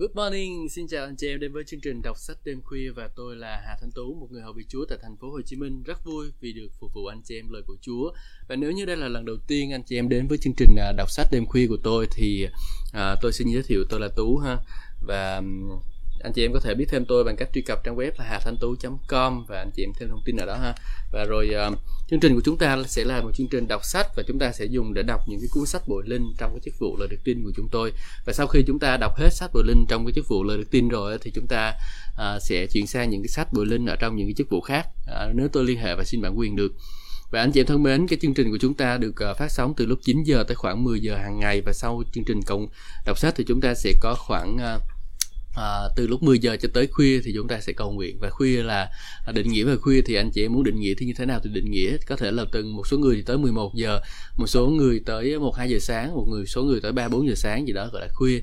[0.00, 2.90] Good morning, xin chào anh chị em đến với chương trình đọc sách đêm khuya
[2.90, 5.40] và tôi là Hà Thanh Tú, một người hầu vị Chúa tại thành phố Hồ
[5.46, 5.82] Chí Minh.
[5.82, 8.12] Rất vui vì được phục vụ anh chị em lời của Chúa.
[8.48, 10.76] Và nếu như đây là lần đầu tiên anh chị em đến với chương trình
[10.78, 12.46] à, đọc sách đêm khuya của tôi thì
[12.92, 14.58] à, tôi xin giới thiệu tôi là Tú ha.
[15.06, 15.42] Và
[16.22, 18.24] anh chị em có thể biết thêm tôi bằng cách truy cập trang web là
[18.24, 18.74] hà thanh tú
[19.08, 20.74] com và anh chị em thêm thông tin ở đó ha.
[21.12, 21.78] Và rồi uh,
[22.10, 24.52] chương trình của chúng ta sẽ là một chương trình đọc sách và chúng ta
[24.52, 27.08] sẽ dùng để đọc những cái cuốn sách bội linh trong cái chức vụ lời
[27.10, 27.92] được tin của chúng tôi.
[28.26, 30.58] Và sau khi chúng ta đọc hết sách bội linh trong cái chức vụ lời
[30.58, 31.72] được tin rồi thì chúng ta
[32.14, 34.60] uh, sẽ chuyển sang những cái sách bội linh ở trong những cái chức vụ
[34.60, 34.86] khác.
[35.02, 36.72] Uh, nếu tôi liên hệ và xin bản quyền được.
[37.30, 39.74] Và anh chị em thân mến, cái chương trình của chúng ta được phát sóng
[39.76, 42.66] từ lúc 9 giờ tới khoảng 10 giờ hàng ngày và sau chương trình cộng
[43.06, 44.82] đọc sách thì chúng ta sẽ có khoảng uh,
[45.54, 48.18] à, từ lúc 10 giờ cho tới khuya thì chúng ta sẽ cầu nguyện.
[48.20, 48.88] Và khuya là
[49.26, 51.26] à, định nghĩa về khuya thì anh chị em muốn định nghĩa thì như thế
[51.26, 54.00] nào thì định nghĩa có thể là từng một số người thì tới 11 giờ
[54.36, 57.28] một số người tới một hai giờ sáng một người số người tới ba bốn
[57.28, 58.40] giờ sáng gì đó gọi là khuya.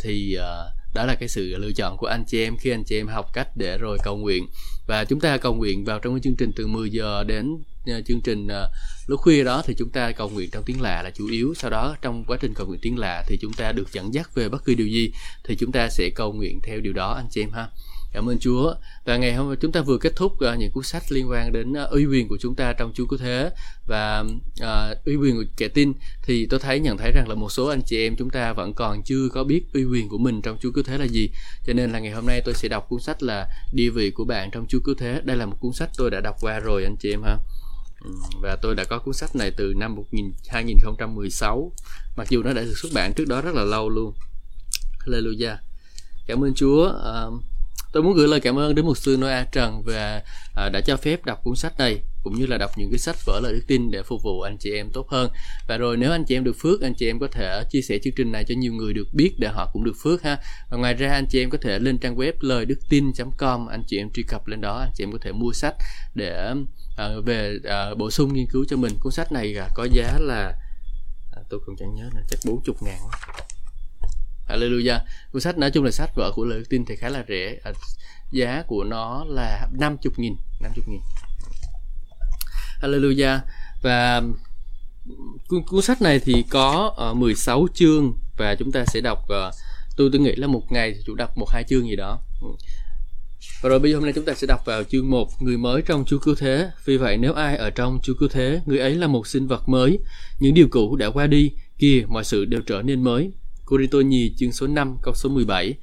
[0.00, 2.96] Thì uh, đó là cái sự lựa chọn của anh chị em khi anh chị
[2.96, 4.46] em học cách để rồi cầu nguyện.
[4.86, 8.00] Và chúng ta cầu nguyện vào trong cái chương trình từ 10 giờ đến ờ,
[8.06, 8.70] chương trình ờ,
[9.06, 11.54] lúc khuya đó thì chúng ta cầu nguyện trong tiếng lạ là chủ yếu.
[11.56, 14.34] Sau đó trong quá trình cầu nguyện tiếng lạ thì chúng ta được dẫn dắt
[14.34, 15.12] về bất cứ điều gì
[15.44, 17.68] thì chúng ta sẽ cầu nguyện theo điều đó, anh chị em ha
[18.14, 18.74] cảm ơn Chúa.
[19.04, 21.72] Và ngày hôm chúng ta vừa kết thúc uh, những cuốn sách liên quan đến
[21.72, 23.50] uh, uy quyền của chúng ta trong Chúa cứu thế.
[23.86, 24.24] Và
[24.62, 27.66] uh, uy quyền của kẻ tin thì tôi thấy nhận thấy rằng là một số
[27.66, 30.58] anh chị em chúng ta vẫn còn chưa có biết uy quyền của mình trong
[30.60, 31.30] Chúa cứu thế là gì.
[31.66, 34.24] Cho nên là ngày hôm nay tôi sẽ đọc cuốn sách là địa vị của
[34.24, 35.20] bạn trong Chúa cứu thế.
[35.24, 37.36] Đây là một cuốn sách tôi đã đọc qua rồi anh chị em ha.
[38.04, 38.10] Ừ,
[38.42, 39.96] và tôi đã có cuốn sách này từ năm
[40.48, 41.72] 2016
[42.16, 44.14] mặc dù nó đã được xuất bản trước đó rất là lâu luôn.
[45.06, 45.56] Hallelujah.
[46.26, 47.42] Cảm ơn Chúa uh,
[47.94, 50.22] tôi muốn gửi lời cảm ơn đến mục sư Noa Trần và
[50.54, 53.16] à, đã cho phép đọc cuốn sách này cũng như là đọc những cái sách
[53.26, 55.30] vở lời đức tin để phục vụ anh chị em tốt hơn.
[55.68, 57.98] Và rồi nếu anh chị em được phước anh chị em có thể chia sẻ
[58.04, 60.38] chương trình này cho nhiều người được biết để họ cũng được phước ha.
[60.70, 63.82] Và ngoài ra anh chị em có thể lên trang web lời đức tin.com anh
[63.86, 65.74] chị em truy cập lên đó anh chị em có thể mua sách
[66.14, 66.54] để
[66.96, 68.92] à, về à, bổ sung nghiên cứu cho mình.
[69.00, 70.52] Cuốn sách này à, có giá là
[71.36, 72.98] à, tôi cũng chẳng nhớ là chắc 40 ngàn
[74.54, 75.00] Hallelujah.
[75.32, 77.56] Cuốn sách nói chung là sách vở của lời tin thì khá là rẻ.
[77.64, 77.72] À,
[78.32, 81.00] giá của nó là 50 nghìn 50 nghìn.
[82.82, 83.38] Hallelujah.
[83.82, 84.22] Và
[85.48, 89.18] cuốn, cuốn sách này thì có ờ, uh, 16 chương và chúng ta sẽ đọc
[89.18, 89.54] uh,
[89.96, 92.20] tôi tôi nghĩ là một ngày thì chủ đọc một hai chương gì đó.
[93.62, 95.82] Và rồi bây giờ hôm nay chúng ta sẽ đọc vào chương 1 Người mới
[95.82, 96.70] trong Chúa Cứu Thế.
[96.84, 99.68] Vì vậy nếu ai ở trong Chúa Cứu Thế Người ấy là một sinh vật
[99.68, 99.98] mới.
[100.38, 103.32] Những điều cũ đã qua đi Kìa mọi sự đều trở nên mới.
[103.66, 105.74] Corinto Nhì chương số 5 câu số 17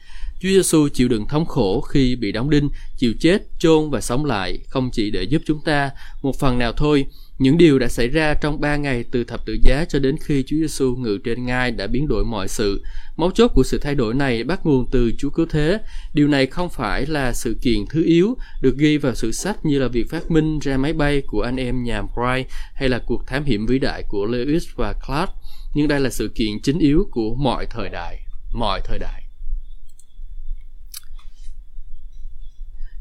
[0.42, 4.25] Chúa Giêsu chịu đựng thống khổ khi bị đóng đinh, chịu chết, chôn và sống
[4.25, 5.90] lại, không chỉ để giúp chúng ta
[6.22, 7.06] một phần nào thôi.
[7.40, 10.44] Những điều đã xảy ra trong ba ngày từ thập tự giá cho đến khi
[10.47, 12.84] Chúa Giêsu ngự trên ngai đã biến đổi mọi sự.
[13.18, 15.78] Mấu chốt của sự thay đổi này bắt nguồn từ Chúa cứu thế.
[16.14, 19.80] Điều này không phải là sự kiện thứ yếu được ghi vào sử sách như
[19.80, 22.44] là việc phát minh ra máy bay của anh em nhà Wright
[22.74, 25.30] hay là cuộc thám hiểm vĩ đại của Lewis và Clark,
[25.74, 28.20] nhưng đây là sự kiện chính yếu của mọi thời đại,
[28.54, 29.22] mọi thời đại.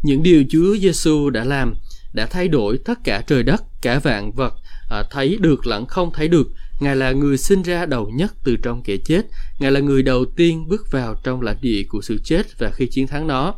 [0.03, 1.75] những điều Chúa Giêsu đã làm
[2.13, 4.55] đã thay đổi tất cả trời đất, cả vạn vật,
[4.91, 6.51] à, thấy được lẫn không thấy được.
[6.81, 9.23] Ngài là người sinh ra đầu nhất từ trong kẻ chết.
[9.59, 12.87] Ngài là người đầu tiên bước vào trong lãnh địa của sự chết và khi
[12.87, 13.55] chiến thắng nó.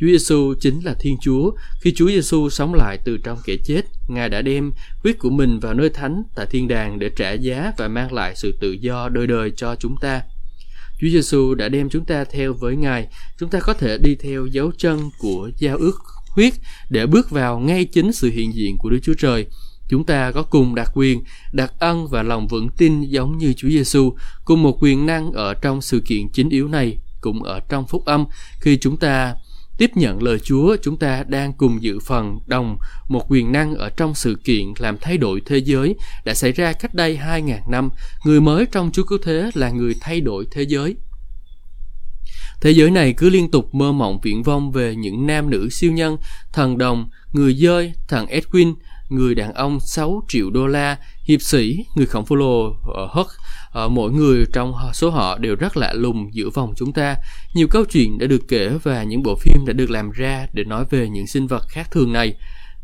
[0.00, 1.50] Chúa Giêsu chính là Thiên Chúa.
[1.80, 4.72] Khi Chúa Giêsu sống lại từ trong kẻ chết, Ngài đã đem
[5.02, 8.36] huyết của mình vào nơi thánh tại thiên đàng để trả giá và mang lại
[8.36, 10.22] sự tự do đời đời cho chúng ta.
[11.00, 13.06] Chúa Giêsu đã đem chúng ta theo với Ngài.
[13.38, 15.98] Chúng ta có thể đi theo dấu chân của giao ước
[16.28, 16.52] huyết
[16.90, 19.46] để bước vào ngay chính sự hiện diện của Đức Chúa Trời.
[19.88, 21.22] Chúng ta có cùng đặc quyền,
[21.52, 24.14] đặc ân và lòng vững tin giống như Chúa Giêsu,
[24.44, 28.04] cùng một quyền năng ở trong sự kiện chính yếu này, cũng ở trong phúc
[28.04, 28.24] âm
[28.60, 29.34] khi chúng ta
[29.78, 32.78] tiếp nhận lời Chúa, chúng ta đang cùng dự phần đồng
[33.08, 35.94] một quyền năng ở trong sự kiện làm thay đổi thế giới
[36.24, 37.90] đã xảy ra cách đây 2.000 năm.
[38.24, 40.96] Người mới trong Chúa Cứu Thế là người thay đổi thế giới.
[42.60, 45.92] Thế giới này cứ liên tục mơ mộng viễn vông về những nam nữ siêu
[45.92, 46.16] nhân,
[46.52, 48.74] thần đồng, người dơi, thằng Edwin,
[49.08, 53.26] người đàn ông 6 triệu đô la, hiệp sĩ, người khổng phu lồ ờ, Huck,
[53.26, 53.32] uh,
[53.72, 57.16] ờ, mỗi người trong số họ đều rất lạ lùng giữa vòng chúng ta.
[57.54, 60.64] Nhiều câu chuyện đã được kể và những bộ phim đã được làm ra để
[60.64, 62.34] nói về những sinh vật khác thường này.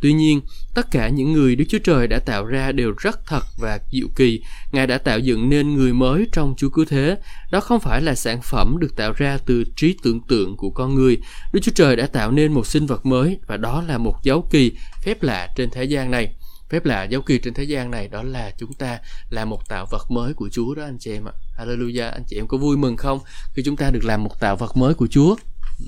[0.00, 0.40] Tuy nhiên,
[0.74, 4.06] tất cả những người Đức Chúa Trời đã tạo ra đều rất thật và diệu
[4.16, 4.40] kỳ.
[4.72, 7.16] Ngài đã tạo dựng nên người mới trong Chúa Cứu Thế.
[7.50, 10.94] Đó không phải là sản phẩm được tạo ra từ trí tưởng tượng của con
[10.94, 11.18] người.
[11.52, 14.48] Đức Chúa Trời đã tạo nên một sinh vật mới và đó là một dấu
[14.50, 14.72] kỳ,
[15.04, 16.34] phép lạ trên thế gian này.
[16.70, 18.98] phép lạ dấu kỳ trên thế gian này đó là chúng ta
[19.30, 21.32] là một tạo vật mới của Chúa đó anh chị em ạ.
[21.58, 23.18] Hallelujah, anh chị em có vui mừng không
[23.54, 25.36] khi chúng ta được làm một tạo vật mới của Chúa?
[25.80, 25.86] Ừ.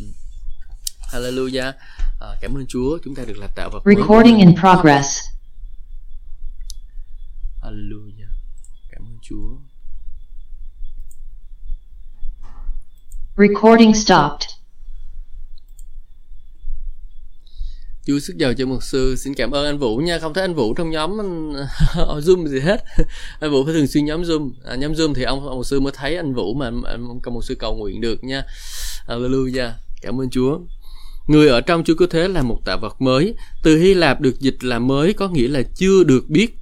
[1.13, 1.73] Hallelujah.
[2.21, 3.83] À, cảm ơn Chúa, chúng ta được là tạo vật.
[3.85, 5.21] Recording in progress.
[7.63, 8.31] Hallelujah.
[8.91, 9.57] Cảm ơn Chúa.
[13.37, 14.57] Recording stopped.
[18.07, 20.55] Chúa sức giàu cho mục sư xin cảm ơn anh Vũ nha không thấy anh
[20.55, 21.17] Vũ trong nhóm
[21.95, 22.85] Zoom gì hết
[23.41, 25.81] anh Vũ phải thường xuyên nhóm Zoom à, nhóm Zoom thì ông, ông mục sư
[25.81, 28.43] mới thấy anh Vũ mà ông cầu mục sư cầu nguyện được nha
[29.07, 29.71] Hallelujah
[30.03, 30.59] cảm ơn Chúa
[31.27, 33.35] Người ở trong Chúa Cứu Thế là một tạo vật mới.
[33.63, 36.59] Từ Hy Lạp được dịch là mới có nghĩa là chưa được biết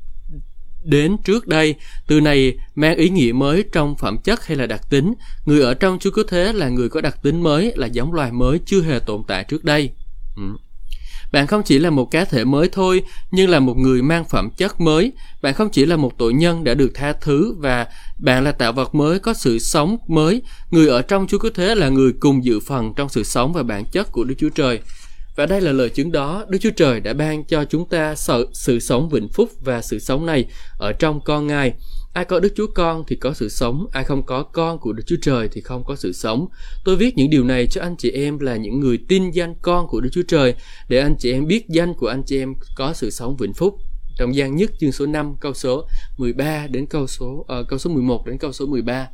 [0.85, 1.75] đến trước đây.
[2.07, 5.15] Từ này mang ý nghĩa mới trong phẩm chất hay là đặc tính.
[5.45, 8.33] Người ở trong Chúa Cứu Thế là người có đặc tính mới, là giống loài
[8.33, 9.91] mới chưa hề tồn tại trước đây.
[10.37, 10.43] Ừ.
[11.35, 14.51] Bạn không chỉ là một cá thể mới thôi, nhưng là một người mang phẩm
[14.57, 15.13] chất mới.
[15.43, 17.87] Bạn không chỉ là một tội nhân đã được tha thứ và
[18.19, 20.43] bạn là tạo vật mới có sự sống mới.
[20.71, 23.63] Người ở trong Chúa Cứu Thế là người cùng dự phần trong sự sống và
[23.63, 24.81] bản chất của Đức Chúa Trời.
[25.37, 28.49] Và đây là lời chứng đó, Đức Chúa Trời đã ban cho chúng ta sự,
[28.53, 30.45] sự sống vĩnh phúc và sự sống này
[30.79, 31.73] ở trong con Ngài.
[32.15, 35.03] Ai có Đức Chúa Con thì có sự sống, ai không có con của Đức
[35.07, 36.47] Chúa Trời thì không có sự sống.
[36.85, 39.87] Tôi viết những điều này cho anh chị em là những người tin danh con
[39.89, 40.55] của Đức Chúa Trời
[40.89, 43.79] để anh chị em biết danh của anh chị em có sự sống vĩnh phúc.
[44.17, 47.91] Trong gian nhất chương số 5 câu số 13 đến câu số uh, câu số
[47.91, 49.09] 11 đến câu số 13.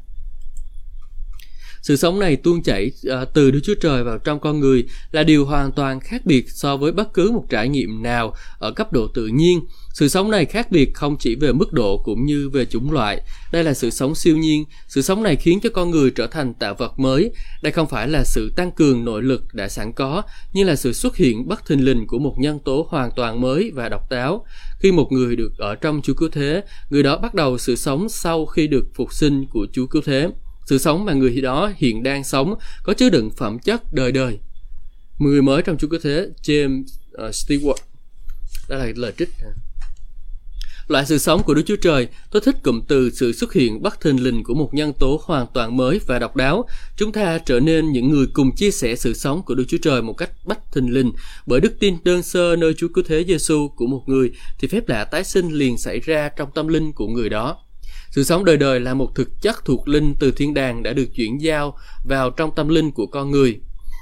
[1.83, 2.93] Sự sống này tuôn chảy
[3.23, 6.45] uh, từ Đức Chúa Trời vào trong con người là điều hoàn toàn khác biệt
[6.51, 9.61] so với bất cứ một trải nghiệm nào ở cấp độ tự nhiên.
[10.01, 13.23] Sự sống này khác biệt không chỉ về mức độ cũng như về chủng loại.
[13.53, 14.65] Đây là sự sống siêu nhiên.
[14.89, 17.31] Sự sống này khiến cho con người trở thành tạo vật mới.
[17.63, 20.93] Đây không phải là sự tăng cường nội lực đã sẵn có, nhưng là sự
[20.93, 24.47] xuất hiện bất thình lình của một nhân tố hoàn toàn mới và độc đáo.
[24.79, 28.09] Khi một người được ở trong Chúa Cứu Thế, người đó bắt đầu sự sống
[28.09, 30.29] sau khi được phục sinh của Chúa Cứu Thế.
[30.67, 34.39] Sự sống mà người đó hiện đang sống có chứa đựng phẩm chất đời đời.
[35.19, 37.83] Người mới trong Chúa Cứu Thế, James uh, Stewart.
[38.69, 39.29] Đó là lời trích.
[40.91, 44.01] Loại sự sống của Đức Chúa Trời, tôi thích cụm từ sự xuất hiện bất
[44.01, 46.65] thình lình của một nhân tố hoàn toàn mới và độc đáo.
[46.97, 50.03] Chúng ta trở nên những người cùng chia sẻ sự sống của Đức Chúa Trời
[50.03, 51.13] một cách bất thình lình.
[51.47, 54.89] Bởi đức tin đơn sơ nơi Chúa Cứu Thế Giêsu của một người thì phép
[54.89, 57.57] lạ tái sinh liền xảy ra trong tâm linh của người đó.
[58.11, 61.07] Sự sống đời đời là một thực chất thuộc linh từ thiên đàng đã được
[61.15, 63.61] chuyển giao vào trong tâm linh của con người.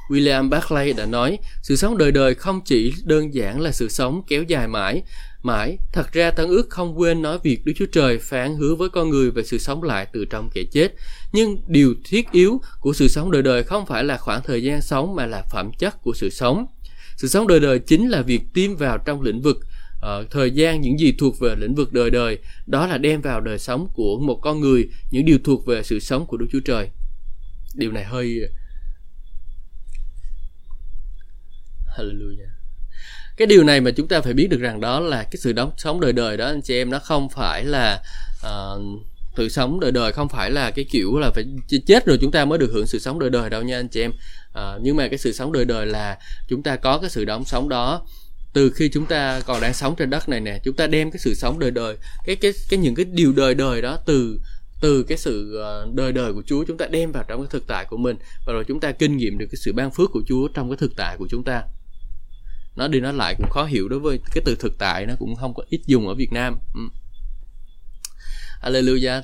[0.08, 4.22] William Barclay đã nói, sự sống đời đời không chỉ đơn giản là sự sống
[4.28, 5.02] kéo dài mãi,
[5.42, 5.78] mãi.
[5.92, 9.10] Thật ra Tân ước không quên nói việc Đức Chúa Trời phán hứa với con
[9.10, 10.88] người về sự sống lại từ trong kẻ chết.
[11.32, 14.82] Nhưng điều thiết yếu của sự sống đời đời không phải là khoảng thời gian
[14.82, 16.66] sống mà là phẩm chất của sự sống.
[17.16, 19.56] Sự sống đời đời chính là việc tiêm vào trong lĩnh vực
[19.98, 23.40] uh, thời gian những gì thuộc về lĩnh vực đời đời đó là đem vào
[23.40, 26.60] đời sống của một con người những điều thuộc về sự sống của Đức Chúa
[26.64, 26.90] Trời.
[27.74, 28.48] Điều này hơi ờ,
[31.96, 32.57] Hallelujah
[33.38, 35.70] cái điều này mà chúng ta phải biết được rằng đó là cái sự đóng
[35.76, 38.02] sống đời đời đó anh chị em nó không phải là
[38.46, 38.82] uh,
[39.36, 41.44] sự sống đời đời không phải là cái kiểu là phải
[41.86, 44.00] chết rồi chúng ta mới được hưởng sự sống đời đời đâu nha anh chị
[44.00, 44.12] em.
[44.54, 46.18] À, nhưng mà cái sự sống đời đời là
[46.48, 48.02] chúng ta có cái sự đóng sống đó
[48.52, 51.18] từ khi chúng ta còn đang sống trên đất này nè chúng ta đem cái
[51.18, 54.40] sự sống đời đời cái cái cái những cái điều đời đời đó từ
[54.80, 57.66] từ cái sự ờ, đời đời của Chúa chúng ta đem vào trong cái thực
[57.66, 60.22] tại của mình và rồi chúng ta kinh nghiệm được cái sự ban phước của
[60.26, 61.62] Chúa trong cái thực tại của chúng ta
[62.76, 65.36] nó đi nói lại cũng khó hiểu đối với cái từ thực tại, nó cũng
[65.36, 66.80] không có ít dùng ở Việt Nam ừ.
[68.62, 69.22] Hallelujah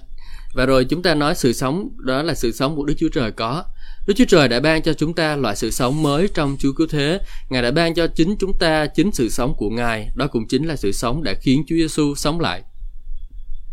[0.54, 3.32] và rồi chúng ta nói sự sống, đó là sự sống của Đức Chúa Trời
[3.32, 3.64] có
[4.06, 6.86] Đức Chúa Trời đã ban cho chúng ta loại sự sống mới trong Chúa Cứu
[6.86, 7.20] Thế.
[7.50, 10.10] Ngài đã ban cho chính chúng ta chính sự sống của Ngài.
[10.14, 12.62] Đó cũng chính là sự sống đã khiến Chúa Giêsu sống lại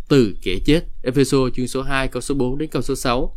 [0.09, 0.81] từ kẻ chết.
[1.03, 3.35] Ephesos chương số 2 câu số 4 đến câu số 6.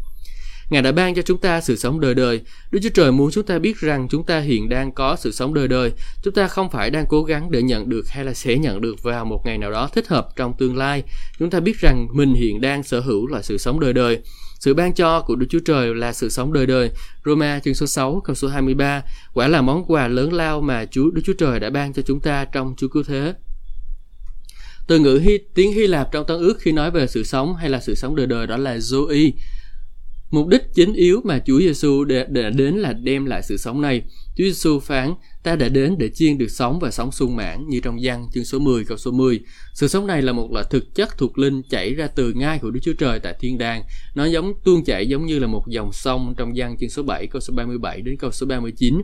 [0.70, 2.40] Ngài đã ban cho chúng ta sự sống đời đời.
[2.70, 5.54] Đức Chúa Trời muốn chúng ta biết rằng chúng ta hiện đang có sự sống
[5.54, 5.92] đời đời.
[6.22, 9.02] Chúng ta không phải đang cố gắng để nhận được hay là sẽ nhận được
[9.02, 11.02] vào một ngày nào đó thích hợp trong tương lai.
[11.38, 14.18] Chúng ta biết rằng mình hiện đang sở hữu loại sự sống đời đời.
[14.60, 16.90] Sự ban cho của Đức Chúa Trời là sự sống đời đời.
[17.24, 19.02] Roma chương số 6 câu số 23
[19.34, 22.20] quả là món quà lớn lao mà Chúa Đức Chúa Trời đã ban cho chúng
[22.20, 23.34] ta trong Chúa Cứu Thế.
[24.86, 27.70] Từ ngữ Hy, tiếng Hy Lạp trong Tân ước khi nói về sự sống hay
[27.70, 29.30] là sự sống đời đời đó là Zoe.
[30.34, 34.02] Mục đích chính yếu mà Chúa Giêsu đã đến là đem lại sự sống này.
[34.36, 37.80] Chúa Giêsu phán, ta đã đến để chiên được sống và sống sung mãn như
[37.80, 39.40] trong văn chương số 10 câu số 10.
[39.74, 42.70] Sự sống này là một loại thực chất thuộc linh chảy ra từ ngai của
[42.70, 43.82] Đức Chúa Trời tại thiên đàng.
[44.14, 47.26] Nó giống tuôn chảy giống như là một dòng sông trong văn chương số 7
[47.26, 49.02] câu số 37 đến câu số 39.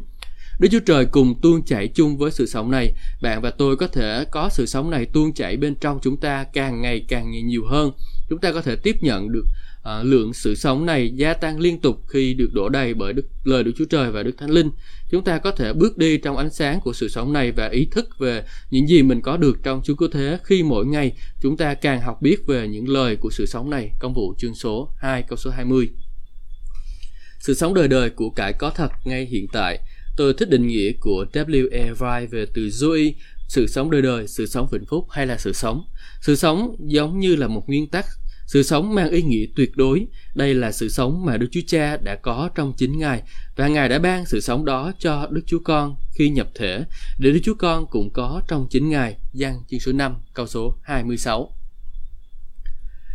[0.60, 2.92] Đức Chúa Trời cùng tuôn chảy chung với sự sống này.
[3.22, 6.44] Bạn và tôi có thể có sự sống này tuôn chảy bên trong chúng ta
[6.52, 7.90] càng ngày càng nhiều hơn.
[8.28, 9.44] Chúng ta có thể tiếp nhận được
[9.82, 13.26] à, lượng sự sống này gia tăng liên tục khi được đổ đầy bởi đức
[13.44, 14.70] lời Đức Chúa Trời và Đức Thánh Linh.
[15.10, 17.88] Chúng ta có thể bước đi trong ánh sáng của sự sống này và ý
[17.90, 21.56] thức về những gì mình có được trong Chúa Cứu Thế khi mỗi ngày chúng
[21.56, 23.90] ta càng học biết về những lời của sự sống này.
[23.98, 25.88] Công vụ chương số 2 câu số 20.
[27.40, 29.78] Sự sống đời đời của cải có thật ngay hiện tại.
[30.16, 31.94] Tôi thích định nghĩa của W.E.
[31.94, 33.12] Wright về từ Zoe,
[33.48, 35.84] sự sống đời đời, sự sống vĩnh phúc hay là sự sống.
[36.20, 38.06] Sự sống giống như là một nguyên tắc
[38.52, 40.06] sự sống mang ý nghĩa tuyệt đối.
[40.34, 43.22] Đây là sự sống mà Đức Chúa Cha đã có trong chính Ngài,
[43.56, 46.84] và Ngài đã ban sự sống đó cho Đức Chúa Con khi nhập thể,
[47.18, 49.16] để Đức Chúa Con cũng có trong chính Ngài.
[49.32, 51.52] Giăng chương số 5 câu số 26.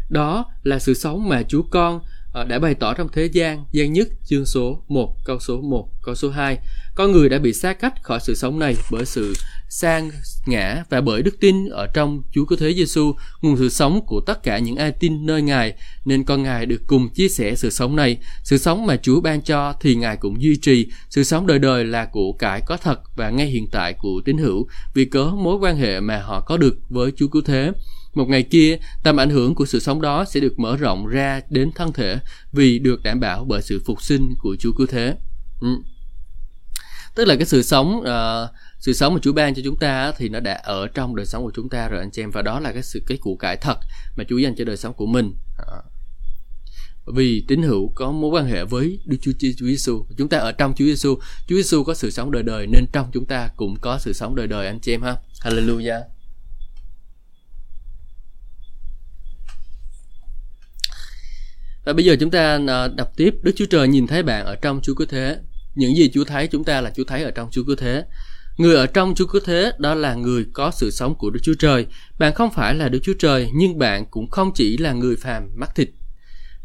[0.09, 1.99] Đó là sự sống mà Chúa Con
[2.33, 5.89] ờ, đã bày tỏ trong thế gian gian nhất chương số 1 câu số 1
[6.03, 6.57] câu số 2
[6.95, 9.33] con người đã bị xa cách khỏi sự sống này bởi sự
[9.69, 10.11] sang
[10.45, 14.21] ngã và bởi đức tin ở trong Chúa Cứu Thế Giêsu nguồn sự sống của
[14.21, 15.73] tất cả những ai tin nơi Ngài
[16.05, 19.41] nên con Ngài được cùng chia sẻ sự sống này sự sống mà Chúa ban
[19.41, 22.99] cho thì Ngài cũng duy trì sự sống đời đời là của cải có thật
[23.15, 26.57] và ngay hiện tại của tín hữu vì cớ mối quan hệ mà họ có
[26.57, 27.71] được với Chúa Cứu Thế
[28.15, 31.41] một ngày kia, tầm ảnh hưởng của sự sống đó sẽ được mở rộng ra
[31.49, 32.19] đến thân thể
[32.53, 35.15] vì được đảm bảo bởi sự phục sinh của Chúa Cứu Thế.
[35.61, 35.67] Ừ.
[37.15, 38.49] Tức là cái sự sống uh,
[38.85, 41.43] sự sống mà Chúa ban cho chúng ta thì nó đã ở trong đời sống
[41.43, 43.57] của chúng ta rồi anh chị em và đó là cái sự cái củ cải
[43.57, 43.77] thật
[44.17, 45.33] mà Chúa dành cho đời sống của mình.
[47.15, 50.05] Vì tín hữu có mối quan hệ với Đức Chúa Chúa Giêsu.
[50.17, 51.15] Chúng ta ở trong Chúa Giêsu,
[51.47, 54.35] Chúa Giêsu có sự sống đời đời nên trong chúng ta cũng có sự sống
[54.35, 55.15] đời đời anh chị em ha.
[55.41, 56.01] Hallelujah.
[61.85, 64.55] Và bây giờ chúng ta à, đọc tiếp Đức Chúa Trời nhìn thấy bạn ở
[64.55, 65.37] trong Chúa Cứu Thế.
[65.75, 68.03] Những gì Chúa thấy chúng ta là Chúa thấy ở trong Chúa Cứu Thế.
[68.57, 71.53] Người ở trong Chúa Cứu Thế đó là người có sự sống của Đức Chúa
[71.59, 71.85] Trời.
[72.19, 75.49] Bạn không phải là Đức Chúa Trời nhưng bạn cũng không chỉ là người phàm
[75.55, 75.89] mắc thịt.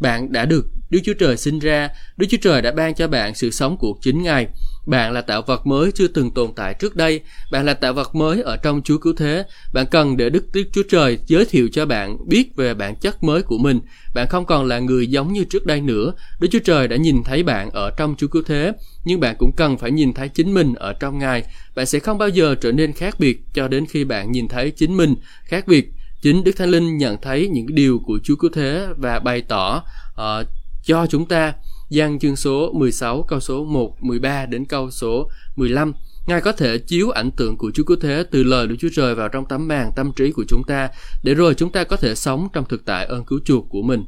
[0.00, 3.35] Bạn đã được Đức Chúa Trời sinh ra, Đức Chúa Trời đã ban cho bạn
[3.35, 4.47] sự sống của chính Ngài.
[4.87, 7.20] Bạn là tạo vật mới chưa từng tồn tại trước đây.
[7.52, 9.44] Bạn là tạo vật mới ở trong Chúa Cứu Thế.
[9.72, 13.22] Bạn cần để Đức Tiết Chúa Trời giới thiệu cho bạn biết về bản chất
[13.22, 13.80] mới của mình.
[14.14, 16.12] Bạn không còn là người giống như trước đây nữa.
[16.40, 18.72] Đức Chúa Trời đã nhìn thấy bạn ở trong Chúa Cứu Thế,
[19.04, 21.44] nhưng bạn cũng cần phải nhìn thấy chính mình ở trong Ngài.
[21.76, 24.70] Bạn sẽ không bao giờ trở nên khác biệt cho đến khi bạn nhìn thấy
[24.70, 25.92] chính mình khác biệt.
[26.22, 29.82] Chính Đức Thánh Linh nhận thấy những điều của Chúa Cứu Thế và bày tỏ
[30.12, 30.46] uh,
[30.84, 31.52] cho chúng ta
[31.90, 35.92] Gian chương số 16 câu số 1, 13 đến câu số 15.
[36.26, 39.14] Ngài có thể chiếu ảnh tượng của Chúa Cứu Thế từ lời Đức Chúa Trời
[39.14, 40.88] vào trong tấm màn tâm trí của chúng ta
[41.23, 44.04] để rồi chúng ta có thể sống trong thực tại ơn cứu chuộc của mình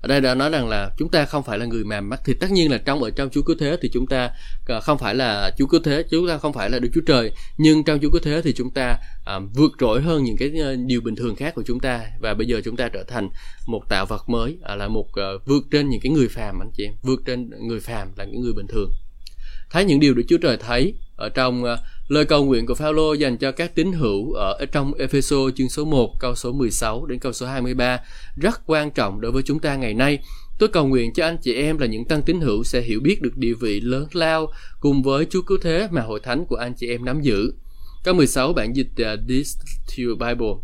[0.00, 2.34] ở đây đã nói rằng là chúng ta không phải là người mềm mắt thì
[2.34, 4.30] tất nhiên là trong ở trong Chúa cứu thế thì chúng ta
[4.66, 7.32] à, không phải là Chúa cứu thế chúng ta không phải là Đức Chúa Trời.
[7.58, 10.74] Nhưng trong Chúa cứu thế thì chúng ta à, vượt trội hơn những cái à,
[10.86, 12.06] điều bình thường khác của chúng ta.
[12.20, 13.28] Và bây giờ chúng ta trở thành
[13.66, 16.70] một tạo vật mới à, là một à, vượt trên những cái người phàm anh
[16.76, 16.94] chị em.
[17.02, 18.90] Vượt trên người phàm là những người bình thường.
[19.70, 23.14] Thấy những điều được Chúa Trời thấy ở trong ờ, lời cầu nguyện của Phaolô
[23.14, 27.18] dành cho các tín hữu ở trong Epheso chương số 1 câu số 16 đến
[27.18, 27.98] câu số 23
[28.36, 30.18] rất quan trọng đối với chúng ta ngày nay.
[30.58, 33.22] Tôi cầu nguyện cho anh chị em là những tăng tín hữu sẽ hiểu biết
[33.22, 36.74] được địa vị lớn lao cùng với Chúa cứu thế mà hội thánh của anh
[36.74, 37.52] chị em nắm giữ.
[38.04, 39.56] Câu 16 bản dịch uh, This
[39.88, 40.54] to Bible.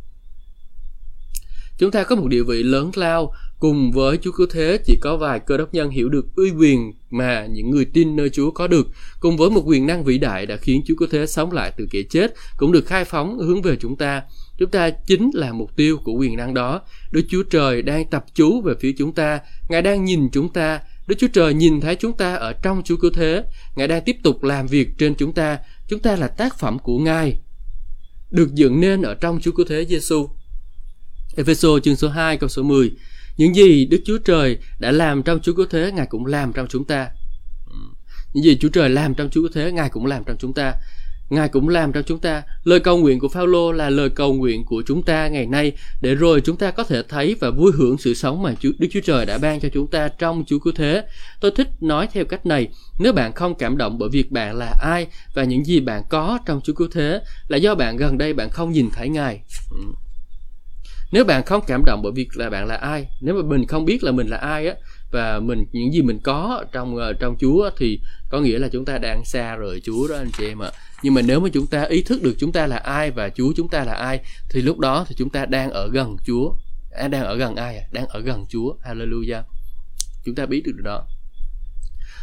[1.79, 5.17] Chúng ta có một địa vị lớn lao Cùng với Chúa Cứu Thế chỉ có
[5.17, 8.67] vài cơ đốc nhân hiểu được uy quyền mà những người tin nơi Chúa có
[8.67, 8.89] được,
[9.21, 11.87] cùng với một quyền năng vĩ đại đã khiến Chúa Cứu Thế sống lại từ
[11.91, 14.23] kẻ chết, cũng được khai phóng hướng về chúng ta.
[14.59, 16.81] Chúng ta chính là mục tiêu của quyền năng đó.
[17.13, 20.81] Đức Chúa Trời đang tập chú về phía chúng ta, Ngài đang nhìn chúng ta,
[21.07, 23.45] Đức Chúa Trời nhìn thấy chúng ta ở trong Chúa Cứu Thế,
[23.77, 25.59] Ngài đang tiếp tục làm việc trên chúng ta.
[25.89, 27.37] Chúng ta là tác phẩm của Ngài,
[28.31, 30.29] được dựng nên ở trong Chúa Cứu Thế Giêsu.
[31.37, 32.91] Ephesos chương số 2 câu số 10
[33.37, 36.67] những gì Đức Chúa Trời đã làm trong Chúa Cứu Thế, Ngài cũng làm trong
[36.69, 37.09] chúng ta.
[38.33, 40.75] Những gì Chúa Trời làm trong Chúa Cứu Thế, Ngài cũng làm trong chúng ta.
[41.31, 42.43] Ngài cũng làm trong chúng ta.
[42.65, 46.15] Lời cầu nguyện của Phaolô là lời cầu nguyện của chúng ta ngày nay để
[46.15, 49.01] rồi chúng ta có thể thấy và vui hưởng sự sống mà Chúa, Đức Chúa
[49.01, 51.05] Trời đã ban cho chúng ta trong Chúa Cứu Thế.
[51.41, 54.75] Tôi thích nói theo cách này, nếu bạn không cảm động bởi việc bạn là
[54.83, 58.33] ai và những gì bạn có trong Chúa Cứu Thế là do bạn gần đây
[58.33, 59.41] bạn không nhìn thấy Ngài
[61.13, 63.85] nếu bạn không cảm động bởi việc là bạn là ai nếu mà mình không
[63.85, 64.75] biết là mình là ai á
[65.11, 68.85] và mình những gì mình có trong ờ, trong Chúa thì có nghĩa là chúng
[68.85, 70.71] ta đang xa rời Chúa đó anh chị em ạ.
[71.03, 73.53] Nhưng mà nếu mà chúng ta ý thức được chúng ta là ai và Chúa
[73.57, 74.21] chúng ta là ai
[74.51, 76.53] thì lúc đó thì chúng ta đang ở gần Chúa.
[76.91, 77.85] À, đang ở gần ai à?
[77.93, 78.75] Đang ở gần Chúa.
[78.85, 79.43] Hallelujah.
[80.25, 81.07] Chúng ta biết được điều đó.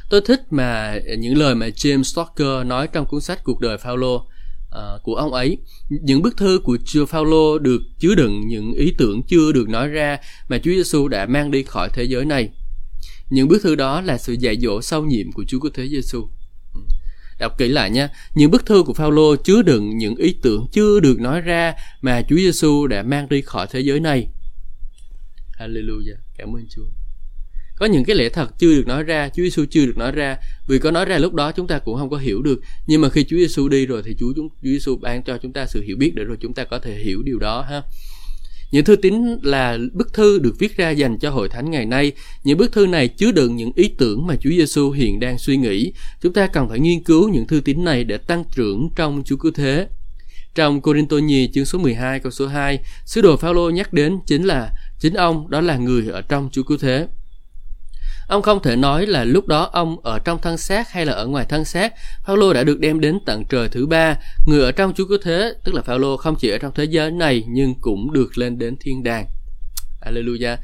[0.10, 3.78] tôi thích mà ờ, những lời mà James Stoker nói trong cuốn sách cuộc đời
[3.78, 4.28] Phaolô
[4.74, 5.58] uh, của ông ấy.
[5.90, 9.88] Những bức thư của Chúa Phaolô được chứa đựng những ý tưởng chưa được nói
[9.88, 12.50] ra mà Chúa Giêsu đã mang đi khỏi thế giới này.
[13.30, 16.28] Những bức thư đó là sự dạy dỗ sâu nhiệm của Chúa Cứu Thế Giêsu
[16.74, 16.80] ừ.
[17.40, 18.10] đọc kỹ lại nha.
[18.36, 22.22] Những bức thư của Phaolô chứa đựng những ý tưởng chưa được nói ra mà
[22.30, 24.28] Chúa Giêsu đã mang đi khỏi thế giới này.
[25.60, 26.18] Hallelujah.
[26.38, 27.03] Cảm ơn Chúa
[27.84, 30.38] có những cái lẽ thật chưa được nói ra Chúa Giêsu chưa được nói ra
[30.68, 33.10] vì có nói ra lúc đó chúng ta cũng không có hiểu được nhưng mà
[33.10, 35.82] khi Chúa Giêsu đi rồi thì Chúa chúng Chúa Giêsu ban cho chúng ta sự
[35.82, 37.82] hiểu biết để rồi chúng ta có thể hiểu điều đó ha
[38.72, 42.12] những thư tín là bức thư được viết ra dành cho hội thánh ngày nay.
[42.44, 45.58] Những bức thư này chứa đựng những ý tưởng mà Chúa Giêsu hiện đang suy
[45.58, 45.94] nghĩ.
[46.22, 49.36] Chúng ta cần phải nghiên cứu những thư tín này để tăng trưởng trong Chúa
[49.36, 49.88] cứu thế.
[50.56, 54.44] Trong Corinto nhì chương số 12 câu số 2, sứ đồ Phaolô nhắc đến chính
[54.44, 57.08] là chính ông đó là người ở trong Chúa cứu thế.
[58.28, 61.28] Ông không thể nói là lúc đó ông ở trong thân xác hay là ở
[61.28, 61.94] ngoài thân xác.
[62.26, 64.16] Phaolô đã được đem đến tận trời thứ ba.
[64.48, 67.12] Người ở trong Chúa cứu thế, tức là Phaolô không chỉ ở trong thế giới
[67.12, 69.26] này nhưng cũng được lên đến thiên đàng.
[70.02, 70.56] Alleluia.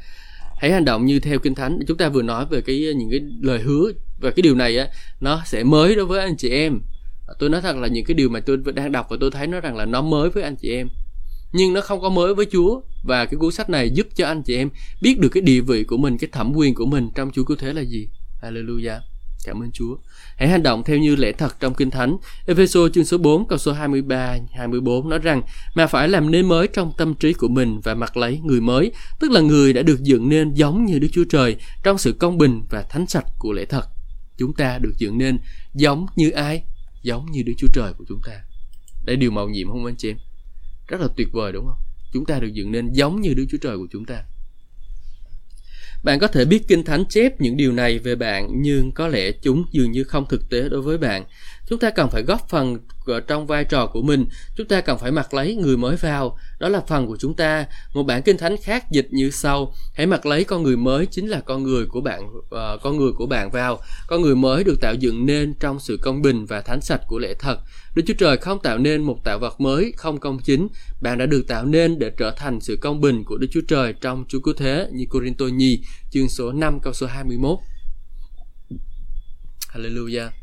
[0.56, 1.78] Hãy hành động như theo Kinh Thánh.
[1.86, 4.88] Chúng ta vừa nói về cái những cái lời hứa và cái điều này á
[5.20, 6.80] nó sẽ mới đối với anh chị em.
[7.38, 9.60] Tôi nói thật là những cái điều mà tôi đang đọc và tôi thấy nó
[9.60, 10.88] rằng là nó mới với anh chị em
[11.52, 14.42] nhưng nó không có mới với Chúa và cái cuốn sách này giúp cho anh
[14.42, 14.70] chị em
[15.02, 17.56] biết được cái địa vị của mình, cái thẩm quyền của mình trong Chúa cứu
[17.56, 18.08] thế là gì.
[18.42, 19.00] Hallelujah.
[19.44, 19.96] Cảm ơn Chúa.
[20.36, 22.16] Hãy hành động theo như lẽ thật trong Kinh Thánh.
[22.46, 25.42] Epheso chương số 4 câu số 23 24 nói rằng
[25.74, 28.92] mà phải làm nên mới trong tâm trí của mình và mặc lấy người mới,
[29.20, 32.38] tức là người đã được dựng nên giống như Đức Chúa Trời trong sự công
[32.38, 33.88] bình và thánh sạch của lẽ thật.
[34.38, 35.38] Chúng ta được dựng nên
[35.74, 36.62] giống như ai?
[37.02, 38.40] Giống như Đức Chúa Trời của chúng ta.
[39.04, 40.16] Đây điều màu nhiệm không anh chị em?
[40.90, 41.78] Rất là tuyệt vời đúng không?
[42.12, 44.22] Chúng ta được dựng nên giống như Đức Chúa Trời của chúng ta.
[46.04, 49.30] Bạn có thể biết kinh thánh chép những điều này về bạn nhưng có lẽ
[49.42, 51.24] chúng dường như không thực tế đối với bạn.
[51.68, 52.78] Chúng ta cần phải góp phần
[53.26, 54.26] trong vai trò của mình.
[54.56, 56.38] Chúng ta cần phải mặc lấy người mới vào.
[56.60, 57.66] Đó là phần của chúng ta.
[57.94, 59.74] Một bản kinh thánh khác dịch như sau.
[59.94, 63.12] Hãy mặc lấy con người mới chính là con người của bạn uh, con người
[63.12, 63.80] của bạn vào.
[64.06, 67.18] Con người mới được tạo dựng nên trong sự công bình và thánh sạch của
[67.18, 67.58] lẽ thật.
[67.94, 70.68] Đức Chúa Trời không tạo nên một tạo vật mới không công chính,
[71.00, 73.94] bạn đã được tạo nên để trở thành sự công bình của Đức Chúa Trời
[74.00, 77.58] trong Chúa Cứu Thế như Corinto Nhi, chương số 5 câu số 21.
[79.72, 80.39] Hallelujah.